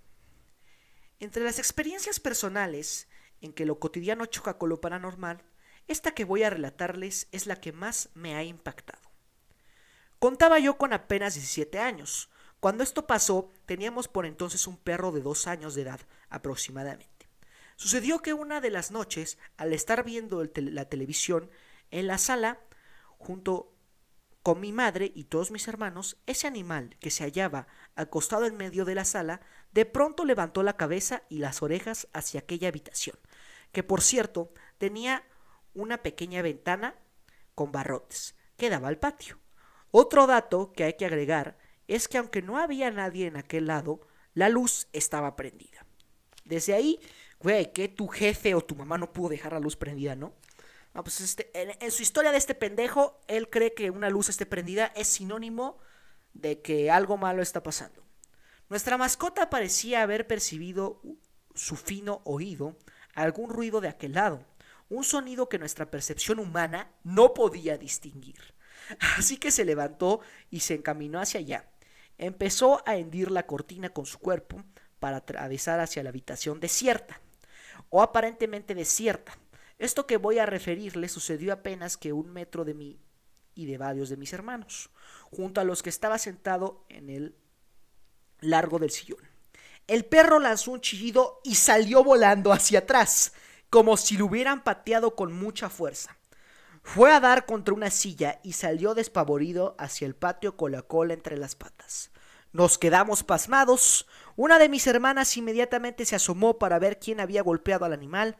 Entre 1.19 1.43
las 1.43 1.59
experiencias 1.59 2.21
personales 2.21 3.09
en 3.41 3.53
que 3.53 3.65
lo 3.65 3.79
cotidiano 3.79 4.27
choca 4.27 4.59
con 4.59 4.69
lo 4.69 4.81
paranormal, 4.81 5.43
esta 5.89 6.13
que 6.13 6.25
voy 6.25 6.43
a 6.43 6.51
relatarles 6.51 7.29
es 7.33 7.47
la 7.47 7.61
que 7.61 7.73
más 7.73 8.11
me 8.15 8.35
ha 8.37 8.45
impactado. 8.45 9.11
Contaba 10.19 10.59
yo 10.59 10.79
con 10.79 10.93
apenas 10.93 11.35
17 11.35 11.79
años. 11.79 12.31
Cuando 12.65 12.83
esto 12.83 13.07
pasó, 13.07 13.51
teníamos 13.67 14.09
por 14.09 14.25
entonces 14.25 14.67
un 14.67 14.79
perro 14.79 15.13
de 15.13 15.21
dos 15.21 15.47
años 15.47 15.75
de 15.75 15.83
edad 15.83 16.01
aproximadamente. 16.31 17.29
Sucedió 17.77 18.21
que 18.21 18.33
una 18.33 18.63
de 18.63 18.71
las 18.71 18.91
noches, 18.91 19.37
al 19.59 19.75
estar 19.75 20.03
viendo 20.03 20.43
la 20.55 20.89
televisión 20.89 21.51
en 21.91 22.07
la 22.07 22.17
sala, 22.17 22.61
junto 23.19 23.77
con 24.43 24.61
mi 24.61 24.73
madre 24.73 25.13
y 25.15 25.25
todos 25.25 25.51
mis 25.51 25.69
hermanos, 25.69 26.17
ese 26.25 26.47
animal 26.47 26.97
que 27.01 27.11
se 27.11 27.25
hallaba 27.25 27.67
acostado 27.97 28.47
en 28.47 28.57
medio 28.57 28.87
de 28.87 28.95
la 28.95 29.05
sala, 29.05 29.43
de 29.73 29.85
pronto 29.85 30.25
levantó 30.25 30.63
la 30.63 30.79
cabeza 30.79 31.25
y 31.29 31.41
las 31.41 31.63
orejas 31.63 32.09
hacia 32.15 32.41
aquella 32.41 32.69
habitación, 32.69 33.19
que 33.73 33.83
por 33.83 34.01
cierto 34.01 34.55
tenía 34.79 35.23
una 35.75 36.03
pequeña 36.03 36.41
ventana 36.41 36.95
con 37.55 37.73
barrotes 37.73 38.37
que 38.57 38.71
daba 38.71 38.89
al 38.89 38.99
patio. 38.99 39.39
Otro 39.91 40.27
dato 40.27 40.73
que 40.73 40.85
hay 40.85 40.95
que 40.95 41.05
agregar 41.05 41.59
es 41.89 42.09
que 42.09 42.19
aunque 42.19 42.43
no 42.43 42.59
había 42.59 42.91
nadie 42.91 43.27
en 43.27 43.37
aquel 43.37 43.67
lado, 43.67 44.01
la 44.35 44.49
luz 44.49 44.89
estaba 44.93 45.37
prendida. 45.37 45.87
Desde 46.45 46.75
ahí, 46.75 47.01
güey, 47.41 47.73
que 47.73 47.89
tu 47.89 48.09
jefe 48.09 48.55
o 48.55 48.61
tu 48.61 48.75
mamá 48.75 48.99
no 48.99 49.13
pudo 49.13 49.31
dejar 49.31 49.53
la 49.53 49.61
luz 49.61 49.77
prendida, 49.77 50.15
¿no? 50.15 50.35
Ah, 50.95 51.03
pues 51.03 51.21
este, 51.21 51.51
en, 51.55 51.91
su 51.91 52.03
historia 52.03 52.31
de 52.31 52.39
este 52.39 52.55
pendejo, 52.55 53.21
él 53.27 53.51
cree 53.51 53.75
que 53.75 53.91
una 53.91 54.11
luz 54.11 54.29
esté 54.29 54.47
prendida 54.47 54.93
es 54.95 55.09
sinónimo 55.09 55.79
de 56.35 56.63
que 56.63 56.91
algo 56.91 57.17
malo 57.17 57.43
está 57.43 57.63
pasando. 57.63 58.05
Nuestra 58.69 58.97
mascota 58.97 59.51
parecía 59.51 60.03
haber 60.03 60.27
percibido 60.27 61.03
su 61.55 61.77
fino 61.77 62.23
oído 62.25 62.77
algún 63.15 63.51
ruido 63.51 63.81
de 63.81 63.89
aquel 63.89 64.13
lado, 64.13 64.45
un 64.89 65.05
sonido 65.05 65.49
que 65.49 65.59
nuestra 65.59 65.91
percepción 65.91 66.39
humana 66.39 66.91
no 67.03 67.35
podía 67.35 67.79
distinguir. 67.79 68.55
Así 69.19 69.37
que 69.37 69.51
se 69.51 69.65
levantó 69.65 70.21
y 70.51 70.61
se 70.61 70.75
encaminó 70.75 71.21
hacia 71.21 71.41
allá. 71.41 71.69
Empezó 72.19 72.83
a 72.87 72.97
hendir 72.97 73.31
la 73.31 73.47
cortina 73.47 73.91
con 73.91 74.07
su 74.07 74.19
cuerpo 74.19 74.63
para 74.99 75.19
atravesar 75.19 75.81
hacia 75.81 76.03
la 76.03 76.11
habitación 76.11 76.61
desierta, 76.61 77.21
o 77.91 78.03
aparentemente 78.03 78.75
desierta, 78.75 79.37
esto 79.79 80.07
que 80.07 80.17
voy 80.17 80.39
a 80.39 80.47
referirle 80.47 81.09
sucedió 81.09 81.53
apenas 81.53 81.97
que 81.97 82.13
un 82.13 82.33
metro 82.33 82.65
de 82.65 82.75
mí 82.75 83.01
y 83.55 83.67
de 83.67 83.79
varios 83.79 84.09
de 84.09 84.17
mis 84.17 84.33
hermanos, 84.33 84.91
junto 85.31 85.61
a 85.61 85.65
los 85.65 85.83
que 85.83 85.91
estaba 85.91 86.19
sentado 86.19 86.85
en 86.89 87.11
el 87.11 87.37
largo 88.41 88.79
del 88.79 88.91
sillón. 88.91 89.19
El 89.87 90.05
perro 90.05 90.39
lanzó 90.39 90.71
un 90.71 90.81
chillido 90.81 91.41
y 91.45 91.57
salió 91.57 92.03
volando 92.05 92.53
hacia 92.53 92.81
atrás, 92.81 93.33
como 93.69 93.97
si 93.97 94.17
lo 94.17 94.27
hubieran 94.27 94.63
pateado 94.63 95.15
con 95.15 95.33
mucha 95.33 95.69
fuerza. 95.69 96.17
Fue 96.85 97.11
a 97.13 97.19
dar 97.19 97.47
contra 97.47 97.75
una 97.75 97.91
silla 97.91 98.41
y 98.45 98.53
salió 98.53 98.95
despavorido 98.95 99.75
hacia 99.79 100.07
el 100.07 100.15
patio 100.15 100.57
con 100.57 100.71
la 100.71 100.83
cola 100.83 101.15
entre 101.15 101.37
las 101.37 101.57
patas. 101.57 102.13
Nos 102.53 102.79
quedamos 102.79 103.25
pasmados. 103.25 104.07
Una 104.37 104.61
de 104.61 104.69
mis 104.69 104.87
hermanas 104.87 105.37
inmediatamente 105.37 106.05
se 106.05 106.15
asomó 106.15 106.59
para 106.59 106.79
ver 106.79 107.01
quién 107.01 107.19
había 107.19 107.43
golpeado 107.43 107.85
al 107.85 107.95
animal, 107.95 108.37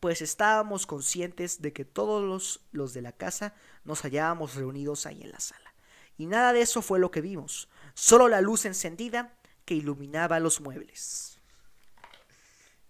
pues 0.00 0.22
estábamos 0.22 0.86
conscientes 0.86 1.60
de 1.60 1.74
que 1.74 1.84
todos 1.84 2.24
los, 2.24 2.60
los 2.70 2.94
de 2.94 3.02
la 3.02 3.12
casa 3.12 3.54
nos 3.84 4.02
hallábamos 4.02 4.54
reunidos 4.54 5.04
ahí 5.04 5.22
en 5.22 5.32
la 5.32 5.40
sala. 5.40 5.74
Y 6.16 6.26
nada 6.26 6.54
de 6.54 6.62
eso 6.62 6.80
fue 6.80 6.98
lo 6.98 7.10
que 7.10 7.20
vimos, 7.20 7.68
solo 7.94 8.28
la 8.28 8.40
luz 8.40 8.64
encendida 8.64 9.36
que 9.64 9.74
iluminaba 9.74 10.40
los 10.40 10.60
muebles. 10.60 11.38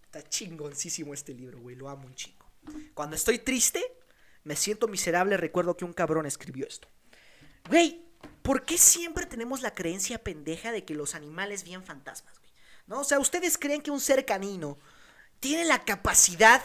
Está 0.03 0.23
chingoncísimo 0.23 1.13
este 1.13 1.33
libro, 1.33 1.59
güey, 1.59 1.75
lo 1.75 1.89
amo 1.89 2.05
un 2.05 2.15
chingo. 2.15 2.45
Cuando 2.93 3.15
estoy 3.15 3.39
triste, 3.39 3.83
me 4.43 4.55
siento 4.55 4.87
miserable, 4.87 5.37
recuerdo 5.37 5.77
que 5.77 5.85
un 5.85 5.93
cabrón 5.93 6.25
escribió 6.25 6.67
esto. 6.67 6.87
Güey, 7.69 8.05
¿por 8.41 8.65
qué 8.65 8.77
siempre 8.77 9.25
tenemos 9.25 9.61
la 9.61 9.73
creencia 9.73 10.23
pendeja 10.23 10.71
de 10.71 10.85
que 10.85 10.95
los 10.95 11.15
animales 11.15 11.63
vienen 11.63 11.85
fantasmas, 11.85 12.39
güey? 12.39 12.51
¿No? 12.87 13.01
O 13.01 13.03
sea, 13.03 13.19
¿ustedes 13.19 13.57
creen 13.57 13.81
que 13.81 13.91
un 13.91 13.99
ser 13.99 14.25
canino 14.25 14.79
tiene 15.39 15.65
la 15.65 15.85
capacidad 15.85 16.63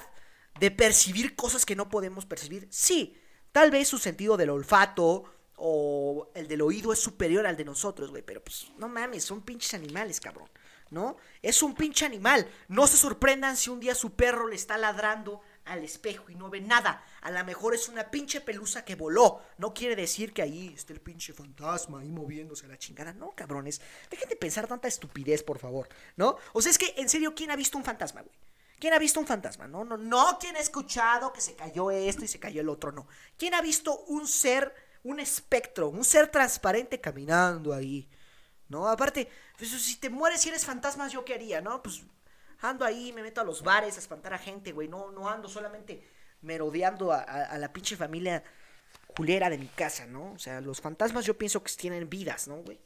de 0.59 0.71
percibir 0.71 1.37
cosas 1.37 1.67
que 1.67 1.77
no 1.77 1.89
podemos 1.89 2.27
percibir? 2.27 2.67
Sí, 2.71 3.21
tal 3.53 3.71
vez 3.71 3.89
su 3.89 3.99
sentido 3.99 4.37
del 4.37 4.51
olfato 4.51 5.25
o 5.57 6.31
el 6.35 6.49
del 6.49 6.63
oído 6.63 6.93
es 6.93 6.99
superior 6.99 7.47
al 7.47 7.57
de 7.57 7.65
nosotros, 7.65 8.11
güey, 8.11 8.23
pero 8.23 8.43
pues 8.43 8.73
no 8.79 8.89
mames, 8.89 9.25
son 9.25 9.43
pinches 9.43 9.75
animales, 9.75 10.21
cabrón. 10.21 10.49
¿No? 10.91 11.17
Es 11.43 11.63
un 11.63 11.75
pinche 11.75 12.05
animal. 12.05 12.47
No 12.69 12.87
se 12.87 12.97
sorprendan 12.97 13.57
si 13.57 13.69
un 13.71 13.81
día 13.81 13.95
su 13.95 14.13
perro 14.13 14.47
le 14.47 14.55
está 14.55 14.79
ladrando 14.79 15.41
al 15.65 15.83
espejo 15.83 16.31
y 16.31 16.35
no 16.35 16.51
ve 16.51 16.61
nada. 16.61 17.05
A 17.23 17.31
lo 17.31 17.45
mejor 17.45 17.75
es 17.75 17.89
una 17.89 18.11
pinche 18.11 18.41
pelusa 18.41 18.85
que 18.85 18.95
voló. 18.95 19.41
No 19.59 19.73
quiere 19.73 19.97
decir 19.97 20.33
que 20.33 20.43
ahí 20.43 20.73
esté 20.75 20.93
el 20.93 21.01
pinche 21.01 21.33
fantasma 21.33 22.01
ahí 22.01 22.11
moviéndose 22.11 22.67
a 22.67 22.69
la 22.69 22.79
chingada. 22.79 23.13
No, 23.13 23.33
cabrones. 23.33 23.81
Dejen 24.11 24.29
de 24.29 24.37
pensar 24.37 24.67
tanta 24.67 24.89
estupidez, 24.89 25.43
por 25.43 25.59
favor. 25.59 25.89
¿No? 26.17 26.37
O 26.53 26.63
sea, 26.63 26.71
es 26.71 26.79
que, 26.79 26.95
en 26.97 27.09
serio, 27.09 27.35
¿quién 27.35 27.51
ha 27.51 27.57
visto 27.57 27.79
un 27.79 27.85
fantasma, 27.85 28.23
güey? 28.23 28.35
¿Quién 28.79 28.93
ha 28.93 28.99
visto 28.99 29.21
un 29.21 29.27
fantasma? 29.27 29.67
No, 29.67 29.85
no, 29.85 29.97
no. 29.97 30.39
¿Quién 30.39 30.57
ha 30.57 30.61
escuchado 30.61 31.33
que 31.33 31.41
se 31.41 31.55
cayó 31.55 31.91
esto 31.91 32.25
y 32.25 32.29
se 32.29 32.41
cayó 32.41 32.61
el 32.61 32.69
otro? 32.69 32.93
No. 32.93 33.07
¿Quién 33.39 33.55
ha 33.55 33.63
visto 33.63 34.05
un 34.09 34.27
ser, 34.27 34.75
un 35.05 35.21
espectro, 35.21 35.89
un 35.89 36.05
ser 36.05 36.29
transparente 36.29 37.01
caminando 37.01 37.73
ahí? 37.73 38.09
¿No? 38.69 38.89
Aparte, 38.89 39.29
pues, 39.57 39.71
si 39.71 39.97
te 39.97 40.11
mueres 40.11 40.45
y 40.45 40.49
eres 40.51 40.67
fantasma, 40.67 41.09
¿yo 41.09 41.25
qué 41.25 41.35
haría? 41.35 41.61
¿No? 41.61 41.83
Pues 41.83 42.03
ando 42.61 42.85
ahí, 42.85 43.13
me 43.13 43.23
meto 43.23 43.41
a 43.41 43.45
los 43.45 43.63
bares 43.63 43.97
a 43.97 44.01
espantar 44.01 44.35
a 44.35 44.39
gente, 44.39 44.73
güey. 44.73 44.89
No, 44.89 45.11
no 45.11 45.29
ando 45.29 45.49
solamente 45.49 46.07
merodeando 46.43 47.13
a, 47.13 47.57
la 47.59 47.73
pinche 47.73 47.97
familia 47.97 48.43
culera 49.17 49.49
de 49.51 49.59
mi 49.59 49.69
casa, 49.69 50.07
¿no? 50.07 50.33
O 50.33 50.39
sea, 50.39 50.61
los 50.61 50.81
fantasmas 50.81 51.25
yo 51.25 51.37
pienso 51.37 51.63
que 51.63 51.73
tienen 51.73 52.09
vidas, 52.09 52.49
¿no, 52.49 52.57
güey? 52.57 52.79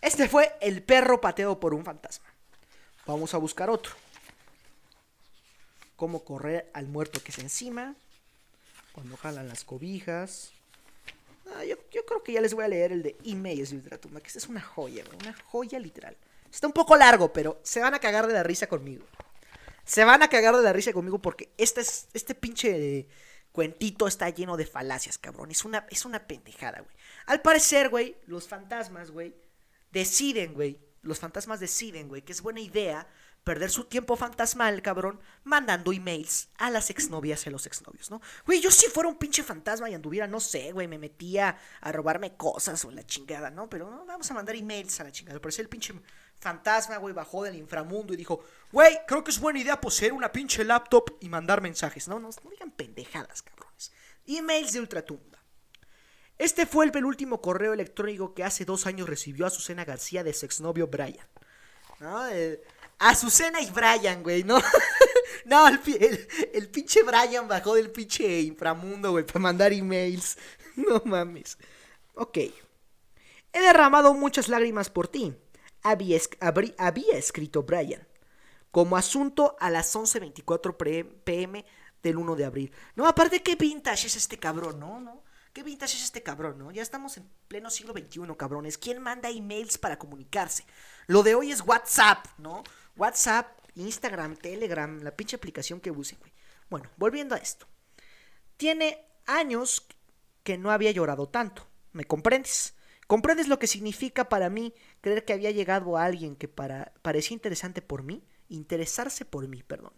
Este 0.00 0.28
fue 0.28 0.54
el 0.60 0.82
perro 0.82 1.20
pateado 1.20 1.58
por 1.58 1.74
un 1.74 1.84
fantasma. 1.84 2.26
Vamos 3.06 3.34
a 3.34 3.38
buscar 3.38 3.70
otro. 3.70 3.92
Cómo 5.96 6.24
correr 6.24 6.70
al 6.74 6.86
muerto 6.86 7.22
que 7.22 7.32
es 7.32 7.38
encima. 7.38 7.96
Cuando 8.92 9.16
jalan 9.16 9.48
las 9.48 9.64
cobijas. 9.64 10.52
Ah, 11.54 11.64
yo, 11.64 11.76
creo 12.04 12.22
que 12.22 12.32
ya 12.32 12.40
les 12.40 12.54
voy 12.54 12.64
a 12.64 12.68
leer 12.68 12.92
el 12.92 13.02
de 13.02 13.16
emails 13.24 13.72
Ultratumba, 13.72 14.20
que 14.20 14.26
esta 14.26 14.38
es 14.38 14.48
una 14.48 14.60
joya, 14.60 15.04
güey. 15.04 15.18
Una 15.22 15.34
joya 15.44 15.78
literal. 15.78 16.16
Está 16.52 16.66
un 16.66 16.72
poco 16.72 16.96
largo, 16.96 17.32
pero 17.32 17.60
se 17.62 17.80
van 17.80 17.94
a 17.94 17.98
cagar 17.98 18.26
de 18.26 18.34
la 18.34 18.42
risa 18.42 18.66
conmigo. 18.66 19.06
Se 19.84 20.04
van 20.04 20.22
a 20.22 20.28
cagar 20.28 20.56
de 20.56 20.62
la 20.62 20.72
risa 20.72 20.92
conmigo 20.92 21.20
porque 21.20 21.52
este, 21.56 21.80
es, 21.80 22.08
este 22.12 22.34
pinche 22.34 23.08
cuentito 23.52 24.06
está 24.06 24.28
lleno 24.30 24.56
de 24.56 24.66
falacias, 24.66 25.18
cabrón. 25.18 25.50
Es 25.50 25.64
una, 25.64 25.86
es 25.90 26.04
una 26.04 26.26
pendejada, 26.26 26.80
güey. 26.80 26.94
Al 27.26 27.42
parecer, 27.42 27.88
güey, 27.88 28.16
los 28.26 28.48
fantasmas, 28.48 29.10
güey, 29.10 29.34
deciden, 29.90 30.54
güey. 30.54 30.78
Los 31.02 31.20
fantasmas 31.20 31.60
deciden, 31.60 32.08
güey, 32.08 32.22
que 32.22 32.32
es 32.32 32.42
buena 32.42 32.60
idea 32.60 33.06
perder 33.48 33.70
su 33.70 33.84
tiempo 33.84 34.14
fantasmal, 34.14 34.82
cabrón, 34.82 35.20
mandando 35.42 35.92
emails 35.92 36.50
a 36.58 36.70
las 36.70 36.90
exnovias 36.90 37.46
y 37.46 37.48
a 37.48 37.52
los 37.52 37.64
exnovios, 37.64 38.10
¿no? 38.10 38.20
Güey, 38.44 38.60
yo 38.60 38.70
si 38.70 38.88
fuera 38.88 39.08
un 39.08 39.16
pinche 39.16 39.42
fantasma 39.42 39.88
y 39.88 39.94
anduviera, 39.94 40.26
no 40.26 40.38
sé, 40.38 40.70
güey, 40.72 40.86
me 40.86 40.98
metía 40.98 41.56
a 41.80 41.92
robarme 41.92 42.36
cosas 42.36 42.84
o 42.84 42.90
la 42.90 43.06
chingada, 43.06 43.50
¿no? 43.50 43.70
Pero 43.70 43.90
no, 43.90 44.04
vamos 44.04 44.30
a 44.30 44.34
mandar 44.34 44.54
emails 44.54 45.00
a 45.00 45.04
la 45.04 45.12
chingada. 45.12 45.40
Parece 45.40 45.62
el 45.62 45.70
pinche 45.70 45.94
fantasma, 46.40 46.96
güey, 46.98 47.14
bajó 47.14 47.44
del 47.44 47.56
inframundo 47.56 48.14
y 48.14 48.16
dijo, 48.16 48.44
güey, 48.72 48.98
creo 49.06 49.24
que 49.24 49.30
es 49.30 49.40
buena 49.40 49.58
idea 49.58 49.80
poseer 49.80 50.12
una 50.12 50.30
pinche 50.30 50.64
laptop 50.64 51.16
y 51.20 51.28
mandar 51.28 51.60
mensajes. 51.60 52.08
No, 52.08 52.18
no, 52.18 52.30
no 52.42 52.50
digan 52.50 52.70
pendejadas, 52.70 53.42
cabrones. 53.42 53.92
Emails 54.26 54.72
de 54.72 54.80
Ultratumba. 54.80 55.38
Este 56.36 56.66
fue 56.66 56.84
el 56.84 56.92
penúltimo 56.92 57.40
correo 57.40 57.72
electrónico 57.72 58.32
que 58.32 58.44
hace 58.44 58.64
dos 58.64 58.86
años 58.86 59.08
recibió 59.08 59.46
Azucena 59.46 59.84
García 59.84 60.22
de 60.22 60.32
su 60.32 60.46
exnovio 60.46 60.86
Brian. 60.86 61.26
¿No? 61.98 62.22
Azucena 63.00 63.60
y 63.60 63.70
Brian, 63.70 64.22
güey, 64.22 64.44
¿no? 64.44 64.60
no, 65.44 65.66
el, 65.66 65.80
el, 66.52 66.68
pinche 66.68 67.02
Brian 67.02 67.48
bajó 67.48 67.74
del 67.74 67.90
pinche 67.90 68.40
inframundo, 68.40 69.10
güey, 69.10 69.26
para 69.26 69.40
mandar 69.40 69.72
emails. 69.72 70.38
No 70.76 71.02
mames. 71.04 71.58
Ok. 72.14 72.36
He 72.36 73.60
derramado 73.60 74.14
muchas 74.14 74.48
lágrimas 74.48 74.90
por 74.90 75.08
ti 75.08 75.34
había, 75.90 77.18
escrito 77.18 77.62
Brian 77.62 78.06
como 78.70 78.96
asunto 78.96 79.56
a 79.60 79.70
las 79.70 79.94
11.24 79.94 80.76
pm 81.24 81.64
del 82.02 82.16
1 82.16 82.36
de 82.36 82.44
abril. 82.44 82.72
No, 82.94 83.06
aparte, 83.06 83.42
¿qué 83.42 83.56
vintage 83.56 84.06
es 84.06 84.16
este 84.16 84.38
cabrón, 84.38 84.78
no? 84.78 85.00
¿No? 85.00 85.24
¿Qué 85.52 85.62
vintage 85.62 85.96
es 85.96 86.04
este 86.04 86.22
cabrón, 86.22 86.58
no? 86.58 86.70
Ya 86.70 86.82
estamos 86.82 87.16
en 87.16 87.28
pleno 87.48 87.70
siglo 87.70 87.92
XXI, 87.92 88.20
cabrones. 88.36 88.78
¿Quién 88.78 89.00
manda 89.00 89.30
emails 89.30 89.78
para 89.78 89.98
comunicarse? 89.98 90.64
Lo 91.06 91.22
de 91.22 91.34
hoy 91.34 91.50
es 91.50 91.62
WhatsApp, 91.62 92.26
¿no? 92.36 92.62
WhatsApp, 92.96 93.58
Instagram, 93.74 94.36
Telegram, 94.36 95.02
la 95.02 95.16
pinche 95.16 95.36
aplicación 95.36 95.80
que 95.80 95.90
usen, 95.90 96.18
güey. 96.20 96.32
Bueno, 96.68 96.90
volviendo 96.96 97.34
a 97.34 97.38
esto. 97.38 97.66
Tiene 98.56 99.04
años 99.26 99.86
que 100.42 100.58
no 100.58 100.70
había 100.70 100.90
llorado 100.90 101.28
tanto. 101.28 101.66
¿Me 101.92 102.04
comprendes? 102.04 102.74
¿Comprendes 103.08 103.48
lo 103.48 103.58
que 103.58 103.66
significa 103.66 104.28
para 104.28 104.50
mí 104.50 104.74
creer 105.00 105.24
que 105.24 105.32
había 105.32 105.50
llegado 105.50 105.96
a 105.96 106.04
alguien 106.04 106.36
que 106.36 106.46
para, 106.46 106.92
parecía 107.00 107.34
interesante 107.34 107.80
por 107.80 108.02
mí? 108.02 108.22
Interesarse 108.50 109.24
por 109.24 109.48
mí, 109.48 109.62
perdón. 109.62 109.94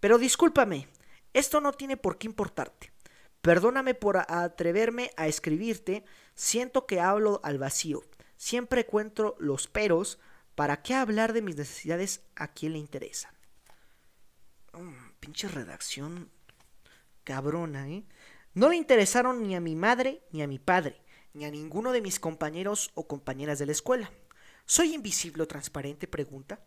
Pero 0.00 0.18
discúlpame, 0.18 0.88
esto 1.32 1.60
no 1.60 1.70
tiene 1.70 1.96
por 1.96 2.18
qué 2.18 2.26
importarte. 2.26 2.92
Perdóname 3.42 3.94
por 3.94 4.16
atreverme 4.16 5.12
a 5.16 5.28
escribirte, 5.28 6.04
siento 6.34 6.84
que 6.84 6.98
hablo 6.98 7.40
al 7.44 7.58
vacío. 7.58 8.02
Siempre 8.36 8.80
encuentro 8.80 9.36
los 9.38 9.68
peros. 9.68 10.18
¿Para 10.56 10.82
qué 10.82 10.94
hablar 10.94 11.32
de 11.32 11.42
mis 11.42 11.56
necesidades 11.56 12.24
a 12.34 12.48
quien 12.48 12.72
le 12.72 12.80
interesa? 12.80 13.32
Mm, 14.72 15.12
pinche 15.20 15.46
redacción 15.46 16.28
cabrona, 17.22 17.88
¿eh? 17.88 18.04
No 18.52 18.68
le 18.68 18.76
interesaron 18.76 19.46
ni 19.46 19.54
a 19.54 19.60
mi 19.60 19.76
madre 19.76 20.24
ni 20.32 20.42
a 20.42 20.48
mi 20.48 20.58
padre 20.58 21.03
ni 21.34 21.44
a 21.44 21.50
ninguno 21.50 21.92
de 21.92 22.00
mis 22.00 22.18
compañeros 22.20 22.90
o 22.94 23.06
compañeras 23.06 23.58
de 23.58 23.66
la 23.66 23.72
escuela. 23.72 24.10
¿Soy 24.64 24.94
invisible 24.94 25.42
o 25.42 25.48
transparente? 25.48 26.06
pregunta. 26.06 26.64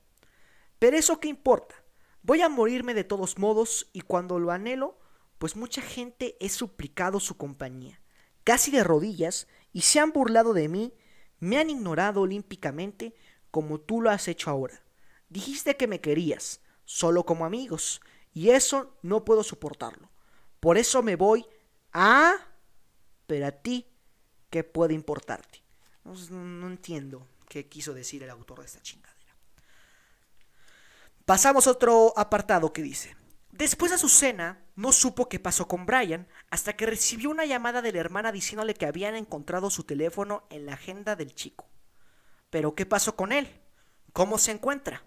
Pero 0.77 0.97
eso 0.97 1.19
qué 1.19 1.29
importa. 1.29 1.75
Voy 2.21 2.41
a 2.41 2.49
morirme 2.49 2.93
de 2.93 3.05
todos 3.05 3.37
modos 3.37 3.89
y 3.93 4.01
cuando 4.01 4.37
lo 4.39 4.51
anhelo, 4.51 4.99
pues 5.39 5.55
mucha 5.55 5.81
gente 5.81 6.35
he 6.39 6.49
suplicado 6.49 7.19
su 7.19 7.37
compañía, 7.37 8.01
casi 8.43 8.69
de 8.69 8.83
rodillas, 8.83 9.47
y 9.71 9.81
se 9.81 9.99
han 9.99 10.11
burlado 10.11 10.53
de 10.53 10.67
mí, 10.67 10.93
me 11.39 11.57
han 11.57 11.69
ignorado 11.69 12.21
olímpicamente 12.21 13.15
como 13.51 13.79
tú 13.79 14.01
lo 14.01 14.09
has 14.09 14.27
hecho 14.27 14.49
ahora. 14.49 14.83
Dijiste 15.29 15.77
que 15.77 15.87
me 15.87 16.01
querías, 16.01 16.61
solo 16.85 17.25
como 17.25 17.45
amigos, 17.45 18.01
y 18.33 18.49
eso 18.49 18.97
no 19.01 19.23
puedo 19.23 19.43
soportarlo. 19.43 20.09
Por 20.59 20.77
eso 20.77 21.01
me 21.01 21.15
voy 21.15 21.45
a... 21.93 22.35
Pero 23.27 23.47
a 23.47 23.51
ti 23.51 23.85
¿qué 24.49 24.63
puede 24.63 24.93
importarte? 24.93 25.61
No, 26.03 26.67
entiendo 26.67 27.27
qué 27.49 27.67
quiso 27.67 27.93
decir 27.93 28.23
el 28.23 28.29
autor 28.29 28.59
de 28.59 28.65
esta 28.65 28.81
chingadera. 28.81 29.35
Pasamos 31.25 31.67
a 31.67 31.71
otro 31.71 32.13
apartado 32.15 32.71
que 32.71 32.81
dice, 32.81 33.15
después 33.51 33.91
de 33.91 33.97
su 33.97 34.07
cena, 34.07 34.63
no 34.75 34.93
supo 34.93 35.27
qué 35.27 35.39
pasó 35.39 35.67
con 35.67 35.85
Brian 35.85 36.27
hasta 36.49 36.77
que 36.77 36.85
recibió 36.85 37.29
una 37.29 37.45
llamada 37.45 37.81
de 37.81 37.91
la 37.91 37.99
hermana 37.99 38.31
diciéndole 38.31 38.73
que 38.73 38.85
habían 38.85 39.15
encontrado 39.15 39.69
su 39.69 39.83
teléfono 39.83 40.45
en 40.49 40.65
la 40.65 40.73
agenda 40.73 41.17
del 41.17 41.35
chico. 41.35 41.67
Pero 42.49 42.75
¿qué 42.75 42.85
pasó 42.85 43.15
con 43.17 43.33
él? 43.33 43.59
¿Cómo 44.13 44.37
se 44.37 44.51
encuentra? 44.51 45.03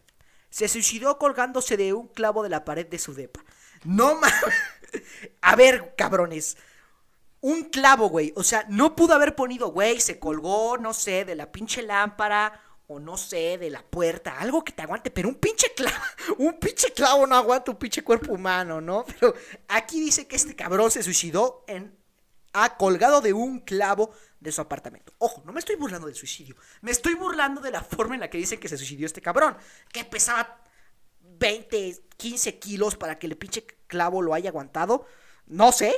Se 0.50 0.68
suicidó 0.68 1.18
colgándose 1.18 1.78
de 1.78 1.94
un 1.94 2.08
clavo 2.08 2.42
de 2.42 2.50
la 2.50 2.64
pared 2.66 2.86
de 2.86 2.98
su 2.98 3.14
depa. 3.14 3.42
No 3.84 4.14
mames. 4.20 4.34
A 5.40 5.56
ver, 5.56 5.94
cabrones 5.96 6.58
un 7.40 7.64
clavo, 7.64 8.08
güey. 8.08 8.32
O 8.36 8.42
sea, 8.42 8.64
no 8.68 8.94
pudo 8.94 9.14
haber 9.14 9.34
ponido, 9.34 9.68
güey, 9.68 10.00
se 10.00 10.18
colgó, 10.18 10.78
no 10.78 10.92
sé, 10.92 11.24
de 11.24 11.34
la 11.34 11.50
pinche 11.50 11.82
lámpara 11.82 12.60
o 12.92 12.98
no 12.98 13.16
sé, 13.16 13.56
de 13.56 13.70
la 13.70 13.82
puerta, 13.82 14.40
algo 14.40 14.64
que 14.64 14.72
te 14.72 14.82
aguante, 14.82 15.12
pero 15.12 15.28
un 15.28 15.36
pinche 15.36 15.72
clavo, 15.74 15.96
un 16.38 16.58
pinche 16.58 16.92
clavo 16.92 17.24
no 17.24 17.36
aguanta 17.36 17.70
un 17.70 17.76
pinche 17.76 18.02
cuerpo 18.02 18.32
humano, 18.32 18.80
¿no? 18.80 19.04
Pero 19.04 19.32
aquí 19.68 20.00
dice 20.00 20.26
que 20.26 20.34
este 20.34 20.56
cabrón 20.56 20.90
se 20.90 21.04
suicidó 21.04 21.64
en, 21.68 21.96
ha 22.52 22.76
colgado 22.76 23.20
de 23.20 23.32
un 23.32 23.60
clavo 23.60 24.10
de 24.40 24.50
su 24.50 24.60
apartamento. 24.60 25.12
Ojo, 25.18 25.40
no 25.46 25.52
me 25.52 25.60
estoy 25.60 25.76
burlando 25.76 26.08
del 26.08 26.16
suicidio, 26.16 26.56
me 26.80 26.90
estoy 26.90 27.14
burlando 27.14 27.60
de 27.60 27.70
la 27.70 27.84
forma 27.84 28.16
en 28.16 28.22
la 28.22 28.28
que 28.28 28.38
dicen 28.38 28.58
que 28.58 28.68
se 28.68 28.76
suicidió 28.76 29.06
este 29.06 29.20
cabrón, 29.20 29.56
que 29.92 30.04
pesaba 30.04 30.60
20, 31.20 31.96
15 32.16 32.58
kilos 32.58 32.96
para 32.96 33.20
que 33.20 33.28
el 33.28 33.36
pinche 33.36 33.64
clavo 33.86 34.20
lo 34.20 34.34
haya 34.34 34.50
aguantado, 34.50 35.06
no 35.46 35.70
sé, 35.70 35.94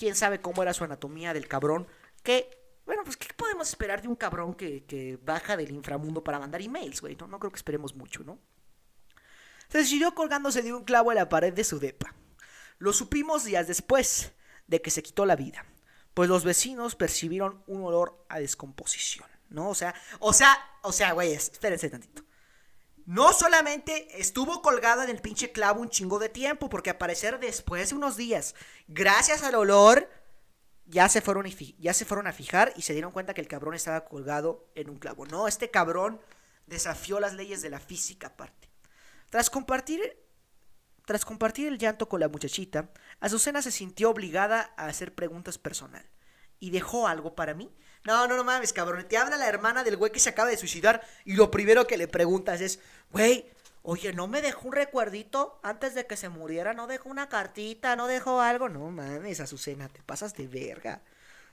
quién 0.00 0.16
sabe 0.16 0.40
cómo 0.40 0.62
era 0.62 0.72
su 0.72 0.82
anatomía 0.82 1.34
del 1.34 1.46
cabrón, 1.46 1.86
que 2.22 2.58
bueno, 2.86 3.04
pues, 3.04 3.18
¿qué 3.18 3.28
podemos 3.34 3.68
esperar 3.68 4.00
de 4.00 4.08
un 4.08 4.16
cabrón 4.16 4.54
que, 4.54 5.18
baja 5.22 5.56
del 5.56 5.70
inframundo 5.70 6.24
para 6.24 6.40
mandar 6.40 6.62
emails, 6.62 7.02
güey? 7.02 7.14
No, 7.16 7.28
no 7.28 7.38
creo 7.38 7.52
que 7.52 7.58
esperemos 7.58 7.94
mucho, 7.94 8.24
¿no? 8.24 8.38
Se 9.68 9.84
siguió 9.84 10.14
colgándose 10.14 10.62
de 10.62 10.72
un 10.72 10.84
clavo 10.84 11.12
en 11.12 11.18
la 11.18 11.28
pared 11.28 11.52
de 11.52 11.62
su 11.62 11.78
depa. 11.78 12.14
Lo 12.78 12.92
supimos 12.92 13.44
días 13.44 13.68
después 13.68 14.32
de 14.66 14.80
que 14.80 14.90
se 14.90 15.02
quitó 15.02 15.26
la 15.26 15.36
vida, 15.36 15.66
pues 16.14 16.28
los 16.28 16.42
vecinos 16.44 16.96
percibieron 16.96 17.62
un 17.66 17.84
olor 17.84 18.24
a 18.28 18.40
descomposición, 18.40 19.28
¿no? 19.50 19.68
O 19.68 19.74
sea, 19.74 19.94
o 20.18 20.32
sea, 20.32 20.58
o 20.82 20.90
sea, 20.90 21.12
güey, 21.12 21.34
espérense 21.34 21.90
tantito. 21.90 22.24
No 23.06 23.32
solamente 23.32 24.20
estuvo 24.20 24.62
colgada 24.62 25.04
en 25.04 25.10
el 25.10 25.20
pinche 25.20 25.52
clavo 25.52 25.80
un 25.80 25.88
chingo 25.88 26.18
de 26.18 26.28
tiempo, 26.28 26.68
porque 26.68 26.90
aparecer 26.90 27.40
después 27.40 27.90
de 27.90 27.96
unos 27.96 28.16
días, 28.16 28.54
gracias 28.88 29.42
al 29.42 29.54
olor, 29.54 30.08
ya 30.86 31.08
se, 31.08 31.20
fueron 31.20 31.46
ya 31.78 31.94
se 31.94 32.04
fueron 32.04 32.26
a 32.26 32.32
fijar 32.32 32.72
y 32.76 32.82
se 32.82 32.92
dieron 32.92 33.12
cuenta 33.12 33.32
que 33.32 33.40
el 33.40 33.48
cabrón 33.48 33.74
estaba 33.74 34.04
colgado 34.04 34.68
en 34.74 34.90
un 34.90 34.98
clavo. 34.98 35.24
No, 35.26 35.46
este 35.46 35.70
cabrón 35.70 36.20
desafió 36.66 37.20
las 37.20 37.34
leyes 37.34 37.62
de 37.62 37.70
la 37.70 37.80
física 37.80 38.28
aparte. 38.28 38.68
Tras 39.30 39.50
compartir, 39.50 40.18
tras 41.06 41.24
compartir 41.24 41.68
el 41.68 41.78
llanto 41.78 42.08
con 42.08 42.20
la 42.20 42.28
muchachita, 42.28 42.90
Azucena 43.20 43.62
se 43.62 43.70
sintió 43.70 44.10
obligada 44.10 44.74
a 44.76 44.86
hacer 44.86 45.14
preguntas 45.14 45.58
personal. 45.58 46.04
¿Y 46.58 46.70
dejó 46.70 47.06
algo 47.06 47.34
para 47.34 47.54
mí? 47.54 47.72
No, 48.04 48.26
no, 48.26 48.36
no 48.36 48.44
mames, 48.44 48.72
cabrón. 48.72 49.06
Te 49.08 49.18
habla 49.18 49.36
la 49.36 49.48
hermana 49.48 49.84
del 49.84 49.96
güey 49.96 50.10
que 50.12 50.20
se 50.20 50.30
acaba 50.30 50.48
de 50.48 50.56
suicidar 50.56 51.06
y 51.24 51.34
lo 51.34 51.50
primero 51.50 51.86
que 51.86 51.98
le 51.98 52.08
preguntas 52.08 52.60
es, 52.60 52.80
güey, 53.10 53.50
Oye, 53.82 54.12
¿no 54.12 54.26
me 54.28 54.42
dejó 54.42 54.68
un 54.68 54.74
recuerdito 54.74 55.58
antes 55.62 55.94
de 55.94 56.06
que 56.06 56.16
se 56.16 56.28
muriera? 56.28 56.74
¿No 56.74 56.86
dejó 56.86 57.08
una 57.08 57.28
cartita? 57.28 57.96
¿No 57.96 58.08
dejó 58.08 58.40
algo? 58.40 58.68
No 58.68 58.90
mames, 58.90 59.40
Azucena, 59.40 59.88
te 59.88 60.02
pasas 60.02 60.34
de 60.34 60.46
verga. 60.46 61.00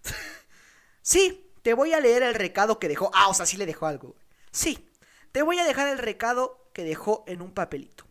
sí, 1.02 1.50
te 1.62 1.74
voy 1.74 1.94
a 1.94 2.02
leer 2.02 2.24
el 2.24 2.36
recado 2.36 2.80
que 2.80 2.90
dejó. 2.90 3.12
Ah, 3.14 3.30
o 3.30 3.34
sea, 3.34 3.46
sí 3.46 3.56
le 3.56 3.66
dejó 3.66 3.86
algo. 3.86 4.16
Sí, 4.52 4.90
te 5.32 5.42
voy 5.42 5.60
a 5.60 5.64
dejar 5.64 5.88
el 5.88 6.00
recado 6.00 6.70
que 6.74 6.84
dejó 6.84 7.24
en 7.28 7.42
un 7.42 7.54
papelito. 7.54 8.06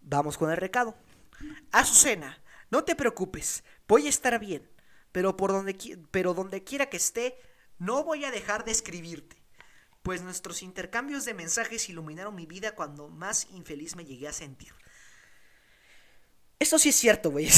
Vamos 0.00 0.38
con 0.38 0.50
el 0.50 0.56
recado. 0.56 0.94
Azucena, 1.72 2.40
no 2.70 2.84
te 2.84 2.94
preocupes, 2.94 3.64
voy 3.88 4.06
a 4.06 4.10
estar 4.10 4.38
bien, 4.38 4.70
pero 5.16 5.34
por 5.34 5.50
donde, 5.50 5.98
pero 6.10 6.34
donde 6.34 6.62
quiera 6.62 6.90
que 6.90 6.98
esté, 6.98 7.40
no 7.78 8.04
voy 8.04 8.26
a 8.26 8.30
dejar 8.30 8.66
de 8.66 8.72
escribirte 8.72 9.34
pues 10.02 10.20
nuestros 10.20 10.62
intercambios 10.62 11.24
de 11.24 11.32
mensajes 11.32 11.88
iluminaron 11.88 12.34
mi 12.34 12.44
vida 12.44 12.74
cuando 12.74 13.08
más 13.08 13.46
infeliz 13.52 13.96
me 13.96 14.04
llegué 14.04 14.28
a 14.28 14.34
sentir. 14.34 14.74
Esto 16.58 16.78
sí 16.78 16.90
es 16.90 16.96
cierto, 16.96 17.30
güey. 17.30 17.48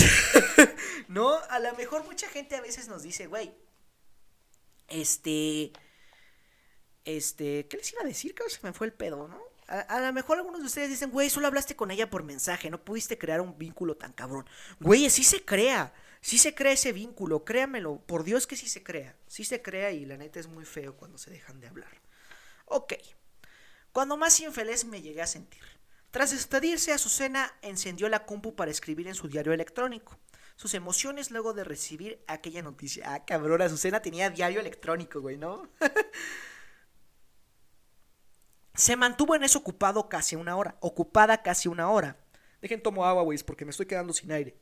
no, 1.09 1.35
a 1.51 1.59
lo 1.59 1.75
mejor 1.75 2.05
mucha 2.05 2.29
gente 2.29 2.55
a 2.55 2.61
veces 2.61 2.87
nos 2.87 3.03
dice, 3.03 3.27
güey, 3.27 3.53
este, 4.87 5.73
este, 7.05 7.67
¿qué 7.67 7.77
les 7.77 7.93
iba 7.93 8.03
a 8.03 8.07
decir? 8.07 8.37
Que 8.37 8.49
se 8.49 8.61
me 8.63 8.73
fue 8.73 8.87
el 8.87 8.93
pedo, 8.93 9.27
¿no? 9.27 9.43
A, 9.67 9.81
a, 9.81 10.01
lo 10.01 10.13
mejor 10.13 10.39
algunos 10.39 10.61
de 10.61 10.67
ustedes 10.67 10.91
dicen, 10.91 11.11
güey, 11.11 11.29
solo 11.29 11.49
hablaste 11.49 11.75
con 11.75 11.91
ella 11.91 12.09
por 12.09 12.23
mensaje, 12.23 12.71
no 12.71 12.85
pudiste 12.85 13.19
crear 13.19 13.41
un 13.41 13.59
vínculo 13.59 13.97
tan 13.97 14.13
cabrón. 14.13 14.49
Güey, 14.79 15.11
sí 15.11 15.25
se 15.25 15.45
crea, 15.45 15.93
sí 16.21 16.39
se 16.39 16.55
crea 16.55 16.73
ese 16.73 16.93
vínculo, 16.93 17.45
créamelo, 17.45 18.01
por 18.07 18.25
Dios 18.25 18.47
que 18.47 18.57
sí 18.57 18.69
se 18.69 18.83
crea, 18.83 19.17
sí 19.27 19.45
se 19.45 19.63
crea 19.63 19.93
y 19.93 20.05
la 20.05 20.17
neta 20.17 20.41
es 20.41 20.49
muy 20.49 20.65
feo 20.65 20.97
cuando 20.97 21.19
se 21.19 21.31
dejan 21.31 21.61
de 21.61 21.69
hablar. 21.69 22.01
Ok. 22.67 22.95
Cuando 23.93 24.17
más 24.17 24.39
infeliz 24.41 24.85
me 24.85 25.03
llegué 25.03 25.23
a 25.23 25.27
sentir. 25.27 25.63
Tras 26.11 26.31
despedirse, 26.31 26.93
Azucena 26.93 27.53
encendió 27.63 28.09
la 28.09 28.25
compu 28.25 28.55
para 28.55 28.71
escribir 28.71 29.09
en 29.09 29.15
su 29.15 29.29
diario 29.29 29.53
electrónico. 29.53 30.19
Sus 30.57 30.75
emociones 30.75 31.31
luego 31.31 31.53
de 31.53 31.65
recibir 31.65 32.23
aquella 32.27 32.63
noticia. 32.63 33.15
Ah, 33.15 33.25
cabrón, 33.25 33.63
Azucena 33.63 34.01
tenía 34.01 34.31
diario 34.31 34.61
electrónico, 34.61 35.21
güey, 35.21 35.37
¿no? 35.37 35.69
Se 38.75 38.97
mantuvo 38.97 39.35
en 39.35 39.43
eso 39.43 39.59
ocupado 39.59 40.09
casi 40.09 40.37
una 40.37 40.57
hora. 40.57 40.77
Ocupada 40.81 41.43
casi 41.43 41.69
una 41.69 41.91
hora. 41.91 42.17
Dejen 42.61 42.83
tomo 42.83 43.05
agua, 43.05 43.23
güey, 43.23 43.39
porque 43.39 43.65
me 43.65 43.71
estoy 43.71 43.87
quedando 43.87 44.13
sin 44.13 44.33
aire. 44.33 44.57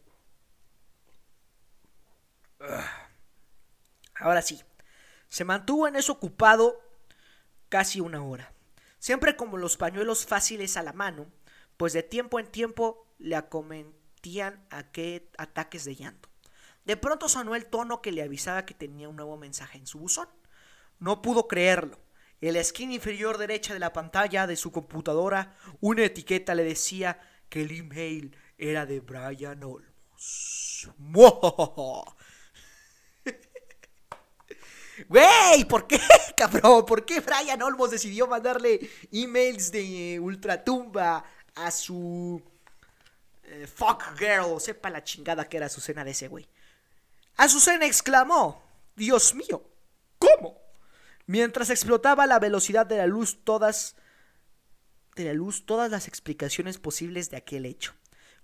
Ahora 4.26 4.42
sí. 4.42 4.60
Se 5.28 5.44
mantuvo 5.44 5.86
en 5.86 5.94
eso 5.94 6.10
ocupado 6.10 6.82
casi 7.68 8.00
una 8.00 8.24
hora. 8.24 8.52
Siempre 8.98 9.36
como 9.36 9.56
los 9.56 9.76
pañuelos 9.76 10.26
fáciles 10.26 10.76
a 10.76 10.82
la 10.82 10.92
mano, 10.92 11.28
pues 11.76 11.92
de 11.92 12.02
tiempo 12.02 12.40
en 12.40 12.50
tiempo 12.50 13.06
le 13.18 13.36
acometían 13.36 14.66
qué 14.90 15.30
ataques 15.38 15.84
de 15.84 15.94
llanto. 15.94 16.28
De 16.84 16.96
pronto 16.96 17.28
sonó 17.28 17.54
el 17.54 17.66
tono 17.66 18.02
que 18.02 18.10
le 18.10 18.22
avisaba 18.22 18.66
que 18.66 18.74
tenía 18.74 19.08
un 19.08 19.14
nuevo 19.14 19.36
mensaje 19.36 19.78
en 19.78 19.86
su 19.86 20.00
buzón. 20.00 20.28
No 20.98 21.22
pudo 21.22 21.46
creerlo. 21.46 22.00
En 22.40 22.54
la 22.54 22.60
esquina 22.60 22.94
inferior 22.94 23.38
derecha 23.38 23.74
de 23.74 23.80
la 23.80 23.92
pantalla 23.92 24.48
de 24.48 24.56
su 24.56 24.72
computadora, 24.72 25.54
una 25.80 26.02
etiqueta 26.02 26.56
le 26.56 26.64
decía 26.64 27.20
que 27.48 27.62
el 27.62 27.70
email 27.70 28.36
era 28.58 28.86
de 28.86 28.98
Brian 28.98 29.62
Olmos. 29.62 30.90
Güey, 35.08 35.64
¿por 35.68 35.86
qué, 35.86 36.00
cabrón? 36.36 36.86
¿Por 36.86 37.04
qué 37.04 37.20
Brian 37.20 37.62
Olmos 37.62 37.90
decidió 37.90 38.26
mandarle 38.26 38.90
emails 39.12 39.70
de 39.70 40.18
ultratumba 40.20 41.24
a 41.54 41.70
su 41.70 42.42
eh, 43.44 43.66
fuck 43.66 44.18
girl? 44.18 44.60
Sepa 44.60 44.90
la 44.90 45.04
chingada 45.04 45.48
que 45.48 45.58
era 45.58 45.68
su 45.68 45.80
cena 45.80 46.04
de 46.04 46.12
ese 46.12 46.28
güey. 46.28 46.48
Azucena 47.36 47.84
exclamó, 47.84 48.62
Dios 48.94 49.34
mío, 49.34 49.62
¿cómo? 50.18 50.58
Mientras 51.26 51.68
explotaba 51.68 52.26
la 52.26 52.38
velocidad 52.38 52.86
de 52.86 52.96
la 52.96 53.06
luz 53.06 53.38
todas 53.44 53.96
de 55.16 55.24
la 55.24 55.32
luz 55.32 55.64
todas 55.64 55.90
las 55.90 56.08
explicaciones 56.08 56.78
posibles 56.78 57.30
de 57.30 57.38
aquel 57.38 57.64
hecho. 57.64 57.94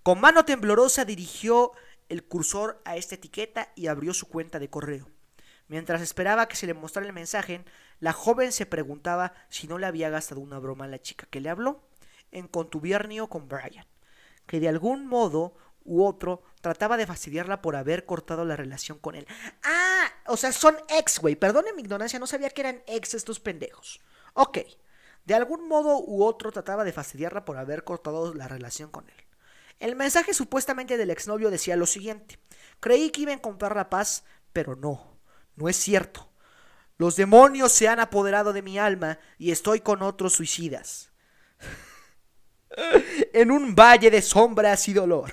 Con 0.01 0.19
mano 0.19 0.43
temblorosa 0.43 1.05
dirigió 1.05 1.71
el 2.09 2.23
cursor 2.23 2.81
a 2.83 2.97
esta 2.97 3.15
etiqueta 3.15 3.71
y 3.75 3.87
abrió 3.87 4.13
su 4.13 4.27
cuenta 4.27 4.59
de 4.59 4.69
correo. 4.69 5.12
Mientras 5.67 6.01
esperaba 6.01 6.47
que 6.47 6.55
se 6.55 6.67
le 6.67 6.73
mostrara 6.73 7.07
el 7.07 7.13
mensaje, 7.13 7.63
la 7.99 8.13
joven 8.13 8.51
se 8.51 8.65
preguntaba 8.65 9.33
si 9.49 9.67
no 9.67 9.77
le 9.77 9.85
había 9.85 10.09
gastado 10.09 10.41
una 10.41 10.59
broma 10.59 10.85
a 10.85 10.89
la 10.89 11.01
chica 11.01 11.27
que 11.29 11.39
le 11.39 11.49
habló, 11.49 11.87
en 12.31 12.47
contubernio 12.47 13.27
con 13.27 13.47
Brian, 13.47 13.85
que 14.45 14.59
de 14.59 14.67
algún 14.67 15.07
modo 15.07 15.55
u 15.85 16.03
otro 16.03 16.43
trataba 16.61 16.97
de 16.97 17.05
fastidiarla 17.05 17.61
por 17.61 17.75
haber 17.75 18.05
cortado 18.05 18.45
la 18.45 18.55
relación 18.55 18.97
con 18.97 19.15
él. 19.15 19.27
Ah, 19.63 20.05
o 20.27 20.37
sea, 20.37 20.51
son 20.51 20.75
ex, 20.89 21.19
güey. 21.19 21.35
Perdone 21.35 21.73
mi 21.73 21.81
ignorancia, 21.81 22.19
no 22.19 22.27
sabía 22.27 22.49
que 22.49 22.61
eran 22.61 22.83
ex 22.87 23.13
estos 23.13 23.39
pendejos. 23.39 24.01
Ok, 24.33 24.59
de 25.25 25.35
algún 25.35 25.67
modo 25.67 25.99
u 25.99 26.23
otro 26.23 26.51
trataba 26.51 26.83
de 26.83 26.91
fastidiarla 26.91 27.45
por 27.45 27.57
haber 27.57 27.83
cortado 27.83 28.33
la 28.33 28.47
relación 28.47 28.89
con 28.89 29.09
él. 29.09 29.15
El 29.79 29.95
mensaje 29.95 30.33
supuestamente 30.33 30.97
del 30.97 31.11
exnovio 31.11 31.51
decía 31.51 31.75
lo 31.75 31.85
siguiente: 31.85 32.39
Creí 32.79 33.11
que 33.11 33.21
iba 33.21 33.31
a 33.31 33.35
encontrar 33.35 33.75
la 33.75 33.89
paz, 33.89 34.23
pero 34.51 34.75
no. 34.75 35.12
No 35.55 35.69
es 35.69 35.75
cierto. 35.75 36.29
Los 36.97 37.15
demonios 37.15 37.71
se 37.71 37.87
han 37.87 37.99
apoderado 37.99 38.53
de 38.53 38.61
mi 38.61 38.77
alma 38.77 39.19
y 39.37 39.51
estoy 39.51 39.81
con 39.81 40.01
otros 40.01 40.33
suicidas. 40.33 41.11
en 43.33 43.51
un 43.51 43.75
valle 43.75 44.09
de 44.09 44.21
sombras 44.21 44.87
y 44.87 44.93
dolor. 44.93 45.31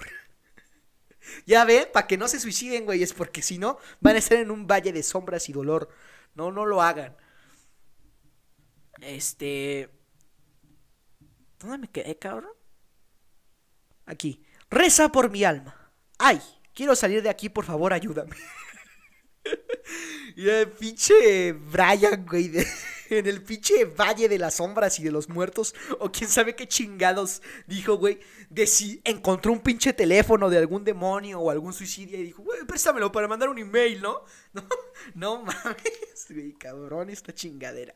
ya 1.47 1.65
ven, 1.65 1.89
para 1.93 2.07
que 2.07 2.17
no 2.17 2.29
se 2.29 2.41
suiciden, 2.41 2.85
güeyes, 2.85 3.13
porque 3.13 3.43
si 3.43 3.59
no, 3.59 3.79
van 4.01 4.17
a 4.17 4.19
estar 4.19 4.39
en 4.39 4.51
un 4.51 4.67
valle 4.67 4.93
de 4.93 5.03
sombras 5.03 5.49
y 5.49 5.53
dolor. 5.53 5.89
No, 6.35 6.51
no 6.51 6.67
lo 6.67 6.83
hagan. 6.83 7.17
Este. 9.01 9.91
¿Dónde 11.59 11.79
me 11.79 11.91
quedé, 11.91 12.19
cabrón? 12.19 12.53
Aquí. 14.07 14.45
Reza 14.71 15.11
por 15.11 15.31
mi 15.31 15.45
alma. 15.45 15.93
Ay, 16.19 16.41
quiero 16.75 16.95
salir 16.95 17.23
de 17.23 17.29
aquí, 17.29 17.49
por 17.49 17.65
favor, 17.65 17.93
ayúdame. 17.93 18.37
Y 20.37 20.49
el 20.49 20.71
pinche 20.71 21.53
Brian, 21.53 22.25
güey, 22.27 22.51
en 23.11 23.27
el 23.27 23.43
pinche 23.43 23.85
Valle 23.85 24.29
de 24.29 24.39
las 24.39 24.55
Sombras 24.55 24.99
y 24.99 25.03
de 25.03 25.11
los 25.11 25.29
Muertos, 25.29 25.75
o 25.99 26.11
quién 26.13 26.31
sabe 26.31 26.55
qué 26.55 26.69
chingados 26.69 27.43
dijo, 27.67 27.97
güey, 27.97 28.21
de 28.49 28.67
si 28.67 29.01
encontró 29.05 29.53
un 29.53 29.61
pinche 29.61 29.93
teléfono 29.93 30.49
de 30.49 30.59
algún 30.59 30.85
demonio 30.85 31.41
o 31.41 31.51
algún 31.51 31.73
suicidio 31.73 32.19
y 32.19 32.25
dijo, 32.25 32.43
güey, 32.43 32.65
préstamelo 32.65 33.11
para 33.13 33.29
mandar 33.29 33.49
un 33.49 33.59
email, 33.59 34.01
¿no? 34.01 34.25
No, 34.53 34.67
no 35.15 35.43
mames, 35.43 36.27
güey, 36.29 36.53
cabrón, 36.55 37.11
esta 37.11 37.33
chingadera. 37.33 37.95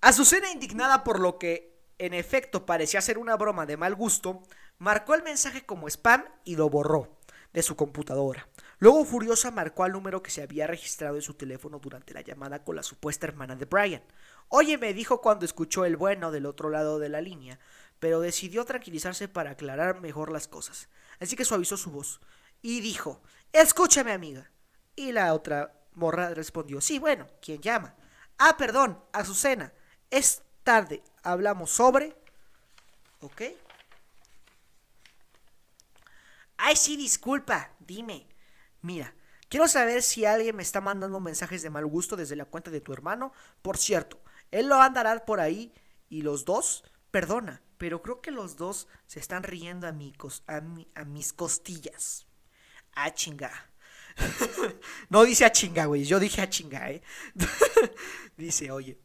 Azucena, 0.00 0.50
indignada 0.50 1.04
por 1.04 1.20
lo 1.20 1.38
que 1.38 1.72
en 1.98 2.14
efecto 2.14 2.66
parecía 2.66 3.00
ser 3.00 3.18
una 3.18 3.36
broma 3.36 3.66
de 3.66 3.76
mal 3.76 3.94
gusto, 3.94 4.42
marcó 4.78 5.14
el 5.14 5.22
mensaje 5.22 5.64
como 5.64 5.88
spam 5.88 6.24
y 6.44 6.56
lo 6.56 6.68
borró 6.70 7.18
de 7.52 7.62
su 7.62 7.76
computadora. 7.76 8.48
Luego, 8.82 9.04
furiosa, 9.04 9.52
marcó 9.52 9.84
al 9.84 9.92
número 9.92 10.24
que 10.24 10.32
se 10.32 10.42
había 10.42 10.66
registrado 10.66 11.14
en 11.14 11.22
su 11.22 11.34
teléfono 11.34 11.78
durante 11.78 12.12
la 12.12 12.20
llamada 12.20 12.64
con 12.64 12.74
la 12.74 12.82
supuesta 12.82 13.28
hermana 13.28 13.54
de 13.54 13.64
Brian. 13.64 14.02
Oye, 14.48 14.76
me 14.76 14.92
dijo 14.92 15.20
cuando 15.20 15.44
escuchó 15.44 15.84
el 15.84 15.96
bueno 15.96 16.32
del 16.32 16.46
otro 16.46 16.68
lado 16.68 16.98
de 16.98 17.08
la 17.08 17.20
línea, 17.20 17.60
pero 18.00 18.18
decidió 18.18 18.64
tranquilizarse 18.64 19.28
para 19.28 19.52
aclarar 19.52 20.00
mejor 20.00 20.32
las 20.32 20.48
cosas. 20.48 20.88
Así 21.20 21.36
que 21.36 21.44
suavizó 21.44 21.76
su 21.76 21.92
voz 21.92 22.20
y 22.60 22.80
dijo, 22.80 23.22
escúchame 23.52 24.10
amiga. 24.10 24.50
Y 24.96 25.12
la 25.12 25.32
otra 25.32 25.72
morra 25.92 26.34
respondió, 26.34 26.80
sí, 26.80 26.98
bueno, 26.98 27.28
¿quién 27.40 27.62
llama? 27.62 27.94
Ah, 28.36 28.56
perdón, 28.56 29.00
Azucena. 29.12 29.72
Es 30.10 30.42
tarde, 30.64 31.04
hablamos 31.22 31.70
sobre... 31.70 32.16
¿Ok? 33.20 33.42
Ay, 36.56 36.74
sí, 36.74 36.96
disculpa, 36.96 37.70
dime. 37.78 38.31
Mira, 38.82 39.14
quiero 39.48 39.68
saber 39.68 40.02
si 40.02 40.26
alguien 40.26 40.56
me 40.56 40.62
está 40.62 40.80
mandando 40.80 41.20
mensajes 41.20 41.62
de 41.62 41.70
mal 41.70 41.86
gusto 41.86 42.16
desde 42.16 42.36
la 42.36 42.44
cuenta 42.44 42.70
de 42.70 42.80
tu 42.80 42.92
hermano. 42.92 43.32
Por 43.62 43.78
cierto, 43.78 44.20
él 44.50 44.68
lo 44.68 44.80
andará 44.80 45.24
por 45.24 45.40
ahí 45.40 45.72
y 46.08 46.22
los 46.22 46.44
dos, 46.44 46.84
perdona, 47.10 47.62
pero 47.78 48.02
creo 48.02 48.20
que 48.20 48.30
los 48.30 48.56
dos 48.56 48.88
se 49.06 49.20
están 49.20 49.44
riendo 49.44 49.86
a, 49.86 49.94
a, 50.94 51.04
mis 51.04 51.32
costillas. 51.32 52.26
Ah, 52.94 53.14
chinga. 53.14 53.50
no 55.08 55.24
dice 55.24 55.44
a 55.44 55.52
chinga, 55.52 55.86
güey. 55.86 56.04
Yo 56.04 56.20
dije 56.20 56.42
a 56.42 56.50
chinga, 56.50 56.90
¿eh? 56.90 57.02
dice, 58.36 58.70
oye. 58.70 59.00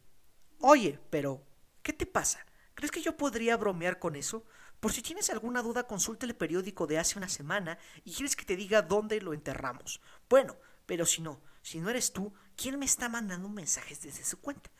Oye, 0.60 0.98
pero, 1.08 1.42
¿qué 1.82 1.92
te 1.92 2.04
pasa? 2.04 2.44
¿Crees 2.74 2.90
que 2.90 3.00
yo 3.00 3.16
podría 3.16 3.56
bromear 3.56 3.98
con 3.98 4.16
eso? 4.16 4.44
Por 4.80 4.92
si 4.92 5.02
tienes 5.02 5.28
alguna 5.30 5.62
duda, 5.62 5.86
consulta 5.86 6.24
el 6.24 6.36
periódico 6.36 6.86
de 6.86 6.98
hace 6.98 7.18
una 7.18 7.28
semana 7.28 7.78
y 8.04 8.12
quieres 8.12 8.36
que 8.36 8.44
te 8.44 8.56
diga 8.56 8.82
dónde 8.82 9.20
lo 9.20 9.32
enterramos. 9.32 10.00
Bueno, 10.28 10.56
pero 10.86 11.04
si 11.04 11.20
no, 11.20 11.40
si 11.62 11.80
no 11.80 11.90
eres 11.90 12.12
tú, 12.12 12.32
¿quién 12.56 12.78
me 12.78 12.84
está 12.84 13.08
mandando 13.08 13.48
mensajes 13.48 14.00
desde 14.02 14.24
su 14.24 14.40
cuenta? 14.40 14.70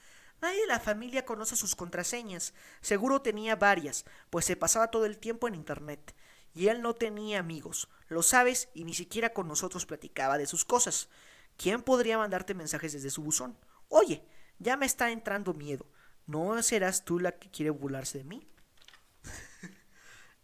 Nadie 0.40 0.60
de 0.60 0.66
la 0.68 0.78
familia 0.78 1.24
conoce 1.24 1.56
sus 1.56 1.74
contraseñas. 1.74 2.54
Seguro 2.80 3.22
tenía 3.22 3.56
varias, 3.56 4.04
pues 4.30 4.44
se 4.44 4.54
pasaba 4.54 4.90
todo 4.90 5.04
el 5.04 5.18
tiempo 5.18 5.48
en 5.48 5.56
Internet. 5.56 6.14
Y 6.54 6.68
él 6.68 6.80
no 6.80 6.94
tenía 6.94 7.40
amigos, 7.40 7.88
lo 8.08 8.22
sabes, 8.22 8.68
y 8.74 8.84
ni 8.84 8.94
siquiera 8.94 9.32
con 9.32 9.48
nosotros 9.48 9.84
platicaba 9.84 10.38
de 10.38 10.46
sus 10.46 10.64
cosas. 10.64 11.08
¿Quién 11.56 11.82
podría 11.82 12.18
mandarte 12.18 12.54
mensajes 12.54 12.92
desde 12.92 13.10
su 13.10 13.22
buzón? 13.22 13.58
Oye, 13.88 14.24
ya 14.60 14.76
me 14.76 14.86
está 14.86 15.10
entrando 15.10 15.54
miedo. 15.54 15.86
¿No 16.26 16.62
serás 16.62 17.04
tú 17.04 17.18
la 17.18 17.32
que 17.32 17.50
quiere 17.50 17.70
burlarse 17.70 18.18
de 18.18 18.24
mí? 18.24 18.46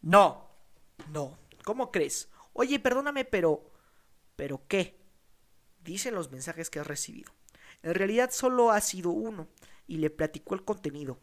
No, 0.04 0.50
no. 1.12 1.38
¿Cómo 1.64 1.90
crees? 1.90 2.28
Oye, 2.52 2.78
perdóname, 2.78 3.24
pero... 3.24 3.72
¿Pero 4.36 4.62
qué? 4.68 5.00
Dicen 5.82 6.14
los 6.14 6.30
mensajes 6.30 6.68
que 6.68 6.78
has 6.78 6.86
recibido. 6.86 7.32
En 7.82 7.94
realidad 7.94 8.30
solo 8.30 8.70
ha 8.70 8.80
sido 8.80 9.10
uno, 9.10 9.48
y 9.86 9.96
le 9.96 10.10
platicó 10.10 10.54
el 10.54 10.64
contenido. 10.64 11.18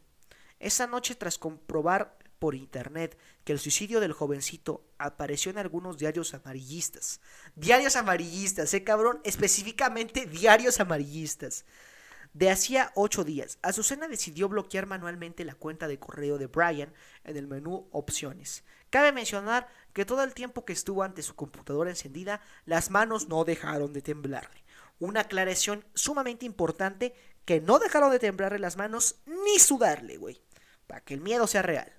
Esa 0.60 0.88
noche, 0.88 1.16
tras 1.16 1.38
comprobar 1.38 2.18
por 2.40 2.56
internet 2.56 3.20
que 3.44 3.54
el 3.54 3.60
suicidio 3.60 4.00
del 4.00 4.14
jovencito 4.14 4.84
apareció 4.98 5.52
en 5.52 5.60
algunos 5.60 6.00
diarios 6.00 6.34
amarillistas. 6.34 7.22
Diarios 7.56 7.96
amarillistas, 7.96 8.74
eh, 8.74 8.84
cabrón, 8.84 9.22
específicamente 9.24 10.26
diarios 10.26 10.80
amarillistas. 10.80 11.66
De 12.34 12.50
hacía 12.50 12.94
ocho 12.96 13.26
días, 13.26 13.60
Azucena 13.62 14.08
decidió 14.08 14.48
bloquear 14.48 14.86
manualmente 14.86 15.44
la 15.44 15.54
cuenta 15.54 15.90
de 15.90 16.00
correo 16.00 16.38
de 16.38 16.48
Brian 16.48 16.94
en 17.26 17.36
el 17.36 17.46
menú 17.46 17.90
Opciones. 17.92 18.64
Cabe 18.90 19.12
mencionar 19.12 19.68
que 19.92 20.06
todo 20.06 20.24
el 20.24 20.34
tiempo 20.34 20.64
que 20.64 20.72
estuvo 20.72 21.04
ante 21.04 21.24
su 21.24 21.36
computadora 21.36 21.90
encendida, 21.90 22.42
las 22.66 22.90
manos 22.90 23.28
no 23.28 23.44
dejaron 23.44 23.92
de 23.92 24.02
temblarle. 24.02 24.64
Una 25.00 25.22
aclaración 25.22 25.84
sumamente 25.94 26.46
importante 26.46 27.14
que 27.44 27.60
no 27.60 27.80
dejaron 27.80 28.12
de 28.12 28.20
temblarle 28.20 28.60
las 28.60 28.78
manos 28.78 29.16
ni 29.26 29.60
sudarle, 29.60 30.16
güey, 30.16 30.42
para 30.88 31.02
que 31.02 31.14
el 31.14 31.22
miedo 31.22 31.48
sea 31.48 31.64
real. 31.64 31.92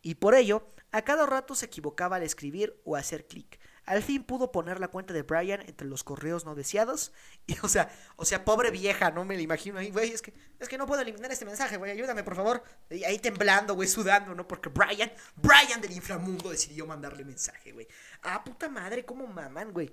Y 0.00 0.14
por 0.14 0.36
ello, 0.36 0.68
a 0.92 1.02
cada 1.02 1.26
rato 1.26 1.56
se 1.56 1.66
equivocaba 1.66 2.16
al 2.16 2.22
escribir 2.22 2.80
o 2.84 2.94
hacer 2.94 3.26
clic. 3.26 3.58
Al 3.84 4.02
fin 4.02 4.22
pudo 4.22 4.52
poner 4.52 4.78
la 4.78 4.88
cuenta 4.88 5.12
de 5.12 5.22
Brian 5.22 5.60
entre 5.62 5.88
los 5.88 6.04
correos 6.04 6.44
no 6.44 6.54
deseados. 6.54 7.12
Y, 7.46 7.56
o 7.62 7.68
sea, 7.68 7.90
o 8.16 8.24
sea, 8.24 8.44
pobre 8.44 8.70
vieja, 8.70 9.10
no 9.10 9.24
me 9.24 9.34
la 9.34 9.42
imagino 9.42 9.78
ahí, 9.78 9.90
güey. 9.90 10.12
Es 10.12 10.22
que, 10.22 10.32
es 10.60 10.68
que 10.68 10.78
no 10.78 10.86
puedo 10.86 11.02
eliminar 11.02 11.32
este 11.32 11.44
mensaje, 11.44 11.76
güey. 11.76 11.90
Ayúdame, 11.90 12.22
por 12.22 12.36
favor. 12.36 12.62
Y 12.90 13.02
ahí 13.02 13.18
temblando, 13.18 13.74
güey, 13.74 13.88
sudando, 13.88 14.34
¿no? 14.34 14.46
Porque 14.46 14.68
Brian, 14.68 15.12
Brian 15.34 15.80
del 15.80 15.92
inframundo 15.92 16.50
decidió 16.50 16.86
mandarle 16.86 17.24
mensaje, 17.24 17.72
güey. 17.72 17.88
Ah, 18.22 18.44
puta 18.44 18.68
madre, 18.68 19.04
cómo 19.04 19.26
maman, 19.26 19.72
güey. 19.72 19.92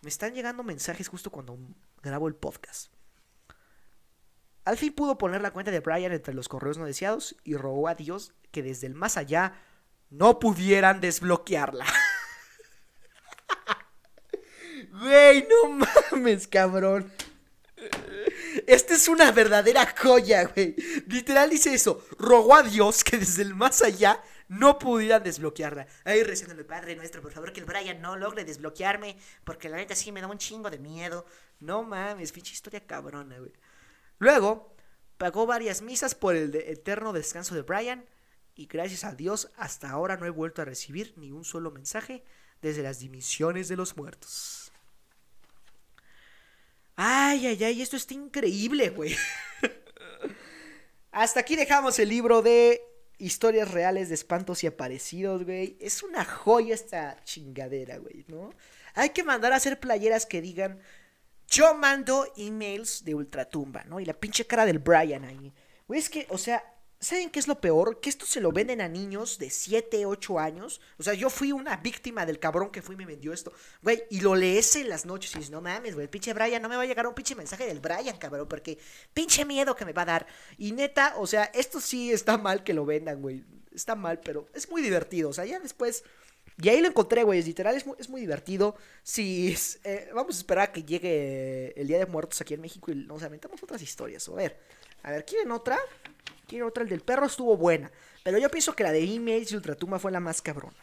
Me 0.00 0.08
están 0.08 0.34
llegando 0.34 0.62
mensajes 0.64 1.08
justo 1.08 1.30
cuando 1.30 1.58
grabo 2.02 2.26
el 2.26 2.34
podcast. 2.34 2.92
Al 4.64 4.76
fin 4.76 4.92
pudo 4.92 5.16
poner 5.16 5.40
la 5.40 5.52
cuenta 5.52 5.70
de 5.70 5.80
Brian 5.80 6.12
entre 6.12 6.34
los 6.34 6.48
correos 6.48 6.76
no 6.76 6.84
deseados 6.84 7.36
y 7.42 7.56
rogó 7.56 7.88
a 7.88 7.94
Dios 7.94 8.34
que 8.50 8.62
desde 8.62 8.86
el 8.86 8.94
más 8.94 9.16
allá 9.16 9.54
no 10.10 10.38
pudieran 10.38 11.00
desbloquearla. 11.00 11.86
Güey, 15.00 15.46
no 15.48 15.86
mames, 16.12 16.48
cabrón. 16.48 17.12
Esta 18.66 18.94
es 18.94 19.08
una 19.08 19.30
verdadera 19.30 19.94
joya, 19.96 20.44
güey. 20.44 20.74
Literal 21.06 21.50
dice 21.50 21.72
eso. 21.74 22.04
Rogó 22.18 22.56
a 22.56 22.62
Dios 22.62 23.04
que 23.04 23.16
desde 23.16 23.42
el 23.42 23.54
más 23.54 23.82
allá 23.82 24.22
no 24.48 24.78
pudiera 24.78 25.20
desbloquearla. 25.20 25.86
Ahí 26.04 26.18
el 26.20 26.66
Padre 26.66 26.96
nuestro, 26.96 27.22
por 27.22 27.32
favor, 27.32 27.52
que 27.52 27.60
el 27.60 27.66
Brian 27.66 28.00
no 28.00 28.16
logre 28.16 28.44
desbloquearme. 28.44 29.16
Porque 29.44 29.68
la 29.68 29.76
neta 29.76 29.94
sí 29.94 30.10
me 30.10 30.20
da 30.20 30.26
un 30.26 30.38
chingo 30.38 30.70
de 30.70 30.78
miedo. 30.78 31.24
No 31.60 31.82
mames, 31.82 32.32
pinche 32.32 32.52
historia 32.52 32.86
cabrona, 32.86 33.38
güey. 33.38 33.52
Luego, 34.18 34.74
pagó 35.16 35.46
varias 35.46 35.82
misas 35.82 36.14
por 36.14 36.34
el 36.34 36.54
eterno 36.54 37.12
descanso 37.12 37.54
de 37.54 37.62
Brian. 37.62 38.04
Y 38.56 38.66
gracias 38.66 39.04
a 39.04 39.14
Dios, 39.14 39.50
hasta 39.56 39.90
ahora 39.90 40.16
no 40.16 40.26
he 40.26 40.30
vuelto 40.30 40.62
a 40.62 40.64
recibir 40.64 41.14
ni 41.16 41.30
un 41.30 41.44
solo 41.44 41.70
mensaje 41.70 42.24
desde 42.60 42.82
las 42.82 42.98
dimisiones 42.98 43.68
de 43.68 43.76
los 43.76 43.96
muertos. 43.96 44.67
Ay, 47.00 47.46
ay, 47.46 47.62
ay, 47.62 47.80
esto 47.80 47.96
está 47.96 48.14
increíble, 48.14 48.90
güey. 48.90 49.14
Hasta 51.12 51.38
aquí 51.38 51.54
dejamos 51.54 51.96
el 52.00 52.08
libro 52.08 52.42
de 52.42 52.82
historias 53.18 53.70
reales 53.70 54.08
de 54.08 54.16
espantos 54.16 54.64
y 54.64 54.66
aparecidos, 54.66 55.44
güey. 55.44 55.76
Es 55.80 56.02
una 56.02 56.24
joya 56.24 56.74
esta 56.74 57.22
chingadera, 57.22 57.98
güey, 57.98 58.24
¿no? 58.26 58.50
Hay 58.94 59.10
que 59.10 59.22
mandar 59.22 59.52
a 59.52 59.56
hacer 59.56 59.78
playeras 59.78 60.26
que 60.26 60.40
digan, 60.40 60.80
yo 61.46 61.72
mando 61.72 62.26
emails 62.36 63.04
de 63.04 63.14
ultratumba, 63.14 63.84
¿no? 63.84 64.00
Y 64.00 64.04
la 64.04 64.14
pinche 64.14 64.48
cara 64.48 64.66
del 64.66 64.80
Brian 64.80 65.24
ahí. 65.24 65.54
Güey, 65.86 66.00
es 66.00 66.10
que, 66.10 66.26
o 66.30 66.36
sea, 66.36 66.64
¿Saben 67.00 67.30
qué 67.30 67.38
es 67.38 67.46
lo 67.46 67.60
peor? 67.60 68.00
Que 68.00 68.10
esto 68.10 68.26
se 68.26 68.40
lo 68.40 68.50
venden 68.50 68.80
a 68.80 68.88
niños 68.88 69.38
de 69.38 69.50
7, 69.50 70.04
8 70.04 70.38
años. 70.40 70.80
O 70.98 71.04
sea, 71.04 71.14
yo 71.14 71.30
fui 71.30 71.52
una 71.52 71.76
víctima 71.76 72.26
del 72.26 72.40
cabrón 72.40 72.70
que 72.70 72.82
fue 72.82 72.96
y 72.96 72.98
me 72.98 73.06
vendió 73.06 73.32
esto. 73.32 73.52
Güey, 73.82 74.02
y 74.10 74.20
lo 74.20 74.34
lees 74.34 74.74
en 74.74 74.88
las 74.88 75.06
noches 75.06 75.32
y 75.32 75.38
dices, 75.38 75.52
no 75.52 75.60
mames, 75.60 75.94
güey, 75.94 76.04
el 76.04 76.10
pinche 76.10 76.34
Brian, 76.34 76.60
no 76.60 76.68
me 76.68 76.74
va 76.74 76.82
a 76.82 76.86
llegar 76.86 77.06
un 77.06 77.14
pinche 77.14 77.36
mensaje 77.36 77.66
del 77.66 77.78
Brian, 77.78 78.16
cabrón, 78.18 78.48
porque 78.48 78.78
pinche 79.14 79.44
miedo 79.44 79.76
que 79.76 79.84
me 79.84 79.92
va 79.92 80.02
a 80.02 80.06
dar. 80.06 80.26
Y 80.56 80.72
neta, 80.72 81.14
o 81.18 81.26
sea, 81.28 81.44
esto 81.54 81.80
sí 81.80 82.10
está 82.10 82.36
mal 82.36 82.64
que 82.64 82.74
lo 82.74 82.84
vendan, 82.84 83.22
güey. 83.22 83.44
Está 83.72 83.94
mal, 83.94 84.18
pero 84.18 84.48
es 84.52 84.68
muy 84.68 84.82
divertido. 84.82 85.30
O 85.30 85.32
sea, 85.32 85.44
ya 85.44 85.60
después... 85.60 86.02
Y 86.60 86.68
ahí 86.68 86.80
lo 86.80 86.88
encontré, 86.88 87.22
güey, 87.22 87.38
es 87.38 87.46
literal, 87.46 87.76
es 87.76 87.86
muy, 87.86 87.94
es 88.00 88.08
muy 88.08 88.20
divertido. 88.20 88.74
Si 89.04 89.56
eh, 89.84 90.10
vamos 90.12 90.34
a 90.34 90.38
esperar 90.38 90.70
a 90.70 90.72
que 90.72 90.82
llegue 90.82 91.80
el 91.80 91.86
Día 91.86 91.98
de 91.98 92.06
Muertos 92.06 92.40
aquí 92.40 92.54
en 92.54 92.60
México 92.60 92.90
y 92.90 92.96
nos 92.96 93.22
aventamos 93.22 93.62
otras 93.62 93.80
historias. 93.80 94.28
A 94.28 94.32
ver, 94.32 94.58
a 95.02 95.10
ver, 95.10 95.24
¿quieren 95.24 95.50
otra? 95.52 95.78
Quiero 96.46 96.66
otra, 96.66 96.82
el 96.82 96.88
del 96.88 97.00
perro 97.00 97.26
estuvo 97.26 97.56
buena. 97.56 97.90
Pero 98.22 98.38
yo 98.38 98.50
pienso 98.50 98.74
que 98.74 98.82
la 98.82 98.92
de 98.92 99.02
emails 99.02 99.50
de 99.50 99.56
Ultratumba 99.56 99.98
fue 99.98 100.12
la 100.12 100.20
más 100.20 100.42
cabrona. 100.42 100.76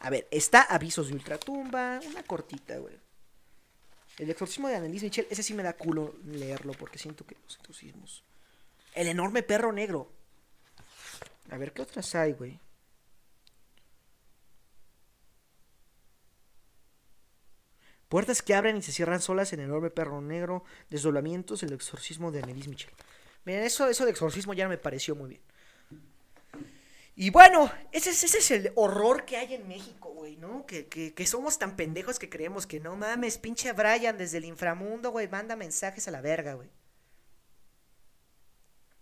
A 0.00 0.10
ver, 0.10 0.28
está 0.30 0.62
Avisos 0.62 1.08
de 1.08 1.14
Ultratumba. 1.14 2.00
Una 2.06 2.22
cortita, 2.22 2.76
güey. 2.78 2.94
El 4.18 4.30
exorcismo 4.30 4.68
de 4.68 4.76
Annelise 4.76 5.06
Michel, 5.06 5.26
ese 5.30 5.42
sí 5.42 5.54
me 5.54 5.62
da 5.62 5.72
culo 5.72 6.14
leerlo 6.24 6.72
porque 6.74 6.98
siento 6.98 7.26
que 7.26 7.36
los 7.42 7.56
exorcismos. 7.56 8.22
El 8.94 9.08
enorme 9.08 9.42
perro 9.42 9.72
negro. 9.72 10.12
A 11.50 11.58
ver, 11.58 11.72
¿qué 11.72 11.82
otras 11.82 12.14
hay, 12.14 12.32
güey? 12.32 12.60
Puertas 18.08 18.42
que 18.42 18.54
abren 18.54 18.76
y 18.76 18.82
se 18.82 18.92
cierran 18.92 19.20
solas, 19.20 19.52
el 19.52 19.60
enorme 19.60 19.90
perro 19.90 20.20
negro, 20.20 20.62
desdoblamientos, 20.90 21.64
el 21.64 21.72
exorcismo 21.72 22.30
de 22.30 22.42
Annelise 22.42 22.68
Michel. 22.68 22.92
Miren, 23.44 23.64
eso, 23.64 23.88
eso 23.88 24.04
de 24.04 24.10
exorcismo 24.10 24.54
ya 24.54 24.68
me 24.68 24.78
pareció 24.78 25.14
muy 25.14 25.30
bien. 25.30 25.42
Y 27.16 27.30
bueno, 27.30 27.70
ese, 27.92 28.10
ese 28.10 28.38
es 28.38 28.50
el 28.50 28.72
horror 28.74 29.24
que 29.24 29.36
hay 29.36 29.54
en 29.54 29.68
México, 29.68 30.10
güey, 30.10 30.36
¿no? 30.36 30.66
Que, 30.66 30.88
que, 30.88 31.26
somos 31.26 31.58
tan 31.58 31.76
pendejos 31.76 32.18
que 32.18 32.28
creemos 32.28 32.66
que 32.66 32.80
no 32.80 32.96
mames, 32.96 33.38
pinche 33.38 33.72
Brian 33.72 34.18
desde 34.18 34.38
el 34.38 34.44
inframundo, 34.44 35.10
güey, 35.10 35.28
manda 35.28 35.54
mensajes 35.54 36.08
a 36.08 36.10
la 36.10 36.20
verga, 36.20 36.54
güey. 36.54 36.70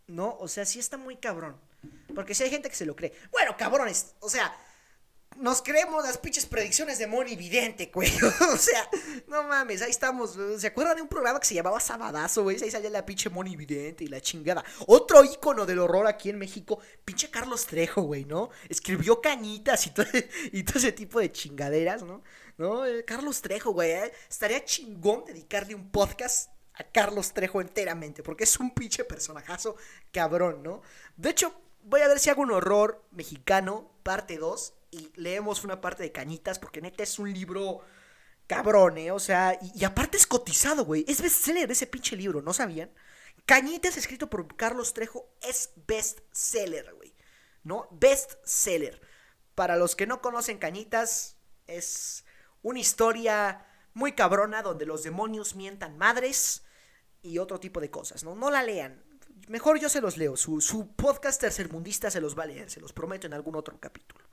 ¿no? 0.06 0.36
O 0.38 0.48
sea, 0.48 0.64
sí 0.64 0.78
está 0.78 0.96
muy 0.96 1.16
cabrón. 1.16 1.56
Porque 2.14 2.34
si 2.34 2.44
hay 2.44 2.50
gente 2.50 2.68
que 2.68 2.76
se 2.76 2.86
lo 2.86 2.94
cree. 2.94 3.12
Bueno, 3.30 3.56
cabrones, 3.56 4.14
o 4.20 4.28
sea, 4.28 4.54
nos 5.36 5.62
creemos 5.62 6.04
las 6.04 6.18
pinches 6.18 6.46
predicciones 6.46 6.98
de 6.98 7.06
Moni 7.06 7.36
Vidente, 7.36 7.90
güey. 7.92 8.10
o 8.52 8.56
sea, 8.56 8.88
no 9.28 9.42
mames, 9.44 9.82
ahí 9.82 9.90
estamos. 9.90 10.38
¿Se 10.58 10.66
acuerdan 10.66 10.96
de 10.96 11.02
un 11.02 11.08
programa 11.08 11.40
que 11.40 11.46
se 11.46 11.54
llamaba 11.54 11.80
Sabadazo, 11.80 12.42
güey? 12.42 12.62
Ahí 12.62 12.70
salía 12.70 12.90
la 12.90 13.04
pinche 13.04 13.30
Moni 13.30 13.56
Vidente 13.56 14.04
y 14.04 14.08
la 14.08 14.20
chingada. 14.20 14.64
Otro 14.86 15.24
ícono 15.24 15.66
del 15.66 15.78
horror 15.78 16.06
aquí 16.06 16.30
en 16.30 16.38
México, 16.38 16.80
pinche 17.04 17.30
Carlos 17.30 17.66
Trejo, 17.66 18.02
güey, 18.02 18.24
¿no? 18.24 18.50
Escribió 18.68 19.20
cañitas 19.20 19.86
y 19.86 19.90
todo, 19.90 20.06
ese 20.74 20.92
tipo 20.92 21.20
de 21.20 21.32
chingaderas, 21.32 22.02
¿no? 22.02 22.22
¿No? 22.58 22.84
Eh, 22.86 23.04
Carlos 23.04 23.40
Trejo, 23.42 23.72
güey. 23.72 23.92
¿eh? 23.92 24.12
Estaría 24.28 24.64
chingón 24.64 25.24
dedicarle 25.24 25.74
un 25.74 25.90
podcast 25.90 26.50
a 26.74 26.84
Carlos 26.84 27.32
Trejo 27.32 27.60
enteramente, 27.60 28.22
porque 28.22 28.44
es 28.44 28.58
un 28.58 28.70
pinche 28.70 29.04
personajazo 29.04 29.76
cabrón, 30.10 30.62
¿no? 30.62 30.82
De 31.16 31.30
hecho, 31.30 31.54
voy 31.82 32.00
a 32.00 32.08
ver 32.08 32.18
si 32.18 32.30
hago 32.30 32.42
un 32.42 32.52
horror 32.52 33.04
mexicano, 33.10 33.90
parte 34.02 34.38
2, 34.38 34.74
y 34.92 35.10
leemos 35.16 35.64
una 35.64 35.80
parte 35.80 36.04
de 36.04 36.12
Cañitas, 36.12 36.58
porque 36.58 36.80
neta 36.80 37.02
es 37.02 37.18
un 37.18 37.32
libro 37.32 37.80
cabrón, 38.46 38.98
¿eh? 38.98 39.10
O 39.10 39.18
sea, 39.18 39.58
y, 39.74 39.84
aparte 39.84 40.18
es 40.18 40.26
cotizado, 40.26 40.84
güey. 40.84 41.04
Es 41.08 41.22
bestseller 41.22 41.70
ese 41.72 41.86
pinche 41.86 42.14
libro, 42.14 42.42
¿no 42.42 42.52
sabían? 42.52 42.92
Cañitas, 43.46 43.96
escrito 43.96 44.28
por 44.28 44.54
Carlos 44.54 44.92
Trejo, 44.92 45.34
es 45.40 45.70
bestseller, 45.88 46.94
güey. 46.94 47.14
¿No? 47.64 47.88
Bestseller. 47.90 49.00
Para 49.54 49.76
los 49.76 49.96
que 49.96 50.06
no 50.06 50.20
conocen 50.20 50.58
Cañitas, 50.58 51.38
es 51.66 52.24
una 52.60 52.78
historia 52.78 53.66
muy 53.94 54.12
cabrona 54.12 54.62
donde 54.62 54.86
los 54.86 55.02
demonios 55.02 55.54
mientan 55.54 55.96
madres 55.96 56.64
y 57.22 57.38
otro 57.38 57.60
tipo 57.60 57.80
de 57.80 57.90
cosas, 57.90 58.24
¿no? 58.24 58.34
No 58.34 58.50
la 58.50 58.62
lean. 58.62 59.02
Mejor 59.48 59.80
yo 59.80 59.88
se 59.88 60.02
los 60.02 60.18
leo. 60.18 60.36
Su, 60.36 60.60
su 60.60 60.94
podcast 60.94 61.40
tercermundista 61.40 62.10
se 62.10 62.20
los 62.20 62.38
va 62.38 62.42
a 62.42 62.46
leer, 62.46 62.70
se 62.70 62.80
los 62.80 62.92
prometo 62.92 63.26
en 63.26 63.34
algún 63.34 63.56
otro 63.56 63.78
capítulo. 63.80 64.31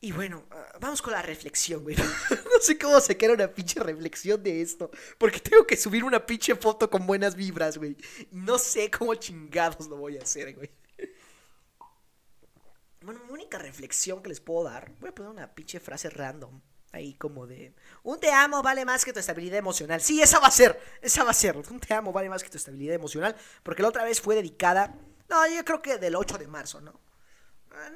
Y 0.00 0.12
bueno, 0.12 0.44
ah, 0.50 0.78
vamos 0.80 1.00
con 1.00 1.12
la 1.12 1.22
reflexión, 1.22 1.82
güey. 1.82 1.96
no 2.30 2.60
sé 2.60 2.78
cómo 2.78 3.00
se 3.00 3.16
queda 3.16 3.32
una 3.32 3.52
pinche 3.52 3.80
reflexión 3.80 4.42
de 4.42 4.60
esto. 4.60 4.90
Porque 5.18 5.40
tengo 5.40 5.66
que 5.66 5.76
subir 5.76 6.04
una 6.04 6.24
pinche 6.24 6.54
foto 6.54 6.90
con 6.90 7.06
buenas 7.06 7.34
vibras, 7.34 7.78
güey. 7.78 7.96
No 8.30 8.58
sé 8.58 8.90
cómo 8.90 9.14
chingados 9.14 9.88
lo 9.88 9.96
voy 9.96 10.18
a 10.18 10.22
hacer, 10.22 10.54
güey. 10.54 10.70
Bueno, 13.00 13.20
mi 13.24 13.32
única 13.32 13.58
reflexión 13.58 14.22
que 14.22 14.28
les 14.28 14.40
puedo 14.40 14.64
dar. 14.64 14.92
Voy 15.00 15.10
a 15.10 15.14
poner 15.14 15.30
una 15.30 15.54
pinche 15.54 15.80
frase 15.80 16.10
random. 16.10 16.60
Ahí 16.92 17.14
como 17.14 17.46
de. 17.46 17.74
Un 18.02 18.18
te 18.18 18.32
amo 18.32 18.62
vale 18.62 18.84
más 18.84 19.04
que 19.04 19.12
tu 19.12 19.20
estabilidad 19.20 19.58
emocional. 19.58 20.00
Sí, 20.00 20.20
esa 20.20 20.40
va 20.40 20.48
a 20.48 20.50
ser. 20.50 20.80
Esa 21.00 21.24
va 21.24 21.30
a 21.30 21.34
ser. 21.34 21.56
Un 21.56 21.80
te 21.80 21.94
amo 21.94 22.12
vale 22.12 22.28
más 22.28 22.42
que 22.42 22.50
tu 22.50 22.56
estabilidad 22.56 22.94
emocional. 22.94 23.36
Porque 23.62 23.82
la 23.82 23.88
otra 23.88 24.04
vez 24.04 24.20
fue 24.20 24.34
dedicada. 24.34 24.94
No, 25.28 25.46
yo 25.46 25.64
creo 25.64 25.82
que 25.82 25.98
del 25.98 26.16
8 26.16 26.38
de 26.38 26.48
marzo, 26.48 26.80
¿no? 26.80 27.00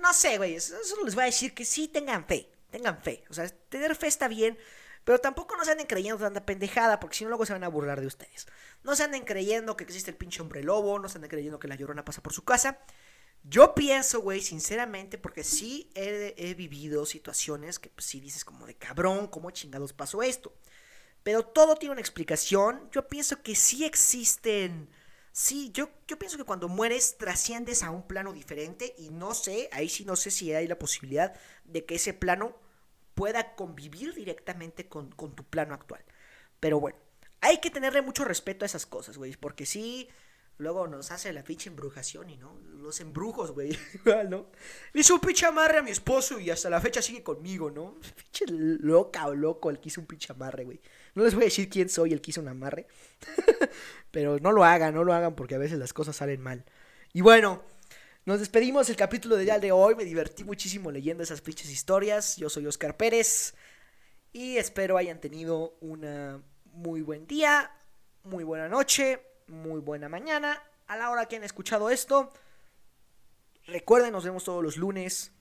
No 0.00 0.12
sé, 0.12 0.36
güey. 0.38 0.58
Solo 0.60 1.04
les 1.04 1.14
voy 1.14 1.22
a 1.22 1.26
decir 1.26 1.54
que 1.54 1.64
sí 1.64 1.88
tengan 1.88 2.26
fe. 2.26 2.50
Tengan 2.70 3.02
fe. 3.02 3.24
O 3.30 3.34
sea, 3.34 3.48
tener 3.48 3.94
fe 3.96 4.06
está 4.06 4.28
bien. 4.28 4.58
Pero 5.04 5.18
tampoco 5.18 5.56
no 5.56 5.64
se 5.64 5.72
anden 5.72 5.86
creyendo 5.86 6.18
tanta 6.18 6.44
pendejada, 6.44 7.00
porque 7.00 7.16
si 7.16 7.24
no 7.24 7.30
luego 7.30 7.46
se 7.46 7.52
van 7.52 7.64
a 7.64 7.68
burlar 7.68 8.00
de 8.00 8.06
ustedes. 8.06 8.46
No 8.82 8.94
se 8.94 9.04
anden 9.04 9.24
creyendo 9.24 9.76
que 9.76 9.84
existe 9.84 10.10
el 10.10 10.16
pinche 10.16 10.42
hombre 10.42 10.62
lobo, 10.62 10.98
no 10.98 11.08
se 11.08 11.18
anden 11.18 11.30
creyendo 11.30 11.58
que 11.58 11.68
la 11.68 11.74
llorona 11.74 12.04
pasa 12.04 12.22
por 12.22 12.32
su 12.32 12.44
casa. 12.44 12.78
Yo 13.42 13.74
pienso, 13.74 14.20
güey, 14.20 14.42
sinceramente, 14.42 15.16
porque 15.16 15.44
sí 15.44 15.90
he, 15.94 16.54
vivido 16.54 17.06
situaciones 17.06 17.78
que 17.78 17.88
pues, 17.88 18.04
sí 18.04 18.20
dices 18.20 18.44
como 18.44 18.66
de 18.66 18.74
cabrón, 18.74 19.28
¿cómo 19.28 19.50
chingados 19.50 19.94
pasó 19.94 20.22
esto? 20.22 20.54
Pero 21.22 21.44
todo 21.44 21.76
tiene 21.76 21.92
una 21.92 22.02
explicación. 22.02 22.88
Yo 22.92 23.08
pienso 23.08 23.42
que 23.42 23.54
sí 23.54 23.84
existen 23.84 24.90
Sí, 25.32 25.70
yo, 25.72 25.90
yo 26.08 26.18
pienso 26.18 26.36
que 26.36 26.44
cuando 26.44 26.68
mueres 26.68 27.16
trasciendes 27.16 27.82
a 27.82 27.90
un 27.90 28.06
plano 28.06 28.32
diferente 28.32 28.94
y 28.98 29.10
no 29.10 29.34
sé, 29.34 29.68
ahí 29.72 29.88
sí 29.88 30.04
no 30.04 30.16
sé 30.16 30.30
si 30.30 30.52
hay 30.52 30.66
la 30.66 30.78
posibilidad 30.78 31.34
de 31.64 31.84
que 31.84 31.94
ese 31.96 32.12
plano 32.14 32.56
pueda 33.14 33.54
convivir 33.54 34.14
directamente 34.14 34.88
con, 34.88 35.10
con 35.12 35.34
tu 35.34 35.44
plano 35.44 35.74
actual. 35.74 36.04
Pero 36.60 36.80
bueno, 36.80 36.98
hay 37.40 37.58
que 37.58 37.70
tenerle 37.70 38.02
mucho 38.02 38.24
respeto 38.24 38.64
a 38.64 38.66
esas 38.66 38.86
cosas, 38.86 39.18
güey, 39.18 39.36
porque 39.36 39.66
sí, 39.66 40.08
luego 40.60 40.86
nos 40.86 41.10
hace 41.10 41.32
la 41.32 41.42
pinche 41.42 41.70
embrujación 41.70 42.30
y 42.30 42.36
no, 42.36 42.54
los 42.80 43.00
embrujos, 43.00 43.52
güey, 43.52 43.76
¿no? 44.28 44.46
Le 44.92 45.00
hizo 45.00 45.14
un 45.14 45.20
pinche 45.20 45.46
amarre 45.46 45.78
a 45.78 45.82
mi 45.82 45.90
esposo 45.90 46.38
y 46.38 46.50
hasta 46.50 46.70
la 46.70 46.80
fecha 46.80 47.02
sigue 47.02 47.22
conmigo, 47.22 47.70
¿no? 47.70 47.96
Pinche 48.16 48.44
loca 48.48 49.26
o 49.26 49.34
loco 49.34 49.70
el 49.70 49.80
que 49.80 49.88
hizo 49.88 50.00
un 50.00 50.06
pinche 50.06 50.32
amarre, 50.32 50.64
güey. 50.64 50.80
No 51.14 51.24
les 51.24 51.34
voy 51.34 51.44
a 51.44 51.46
decir 51.46 51.68
quién 51.68 51.88
soy 51.88 52.12
el 52.12 52.20
que 52.20 52.30
hizo 52.30 52.40
un 52.40 52.48
amarre. 52.48 52.86
Pero 54.10 54.38
no 54.38 54.52
lo 54.52 54.64
hagan, 54.64 54.94
no 54.94 55.02
lo 55.02 55.14
hagan 55.14 55.34
porque 55.34 55.54
a 55.54 55.58
veces 55.58 55.78
las 55.78 55.92
cosas 55.92 56.16
salen 56.16 56.40
mal. 56.40 56.64
Y 57.12 57.22
bueno, 57.22 57.62
nos 58.26 58.38
despedimos 58.38 58.88
el 58.90 58.96
capítulo 58.96 59.36
de 59.36 59.44
día 59.44 59.58
de 59.58 59.72
hoy. 59.72 59.94
Me 59.94 60.04
divertí 60.04 60.44
muchísimo 60.44 60.90
leyendo 60.90 61.22
esas 61.22 61.40
pinches 61.40 61.70
historias. 61.70 62.36
Yo 62.36 62.50
soy 62.50 62.66
Oscar 62.66 62.96
Pérez. 62.96 63.54
Y 64.32 64.58
espero 64.58 64.96
hayan 64.96 65.20
tenido 65.20 65.76
una 65.80 66.40
muy 66.72 67.02
buen 67.02 67.26
día, 67.26 67.70
muy 68.22 68.44
buena 68.44 68.68
noche, 68.68 69.20
muy 69.50 69.80
buena 69.80 70.08
mañana. 70.08 70.62
A 70.86 70.96
la 70.96 71.10
hora 71.10 71.26
que 71.26 71.36
han 71.36 71.44
escuchado 71.44 71.90
esto. 71.90 72.32
Recuerden, 73.66 74.12
nos 74.12 74.24
vemos 74.24 74.44
todos 74.44 74.62
los 74.62 74.76
lunes 74.76 75.32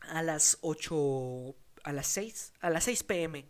a 0.00 0.22
las 0.22 0.58
8, 0.62 1.54
a 1.84 1.92
las 1.92 2.06
6, 2.08 2.54
a 2.60 2.70
las 2.70 2.84
6 2.84 3.02
pm 3.04 3.46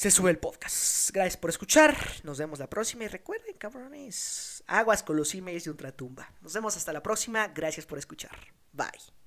se 0.00 0.10
sube 0.10 0.30
el 0.30 0.38
podcast. 0.38 1.10
Gracias 1.10 1.36
por 1.36 1.50
escuchar. 1.50 1.94
Nos 2.22 2.38
vemos 2.38 2.58
la 2.58 2.70
próxima. 2.70 3.04
Y 3.04 3.08
recuerden, 3.08 3.54
cabrones, 3.58 4.64
aguas 4.66 5.02
con 5.02 5.14
los 5.14 5.34
emails 5.34 5.64
de 5.64 5.72
Ultratumba. 5.72 6.32
Nos 6.40 6.54
vemos 6.54 6.74
hasta 6.74 6.90
la 6.94 7.02
próxima. 7.02 7.48
Gracias 7.48 7.84
por 7.84 7.98
escuchar. 7.98 8.34
Bye. 8.72 9.19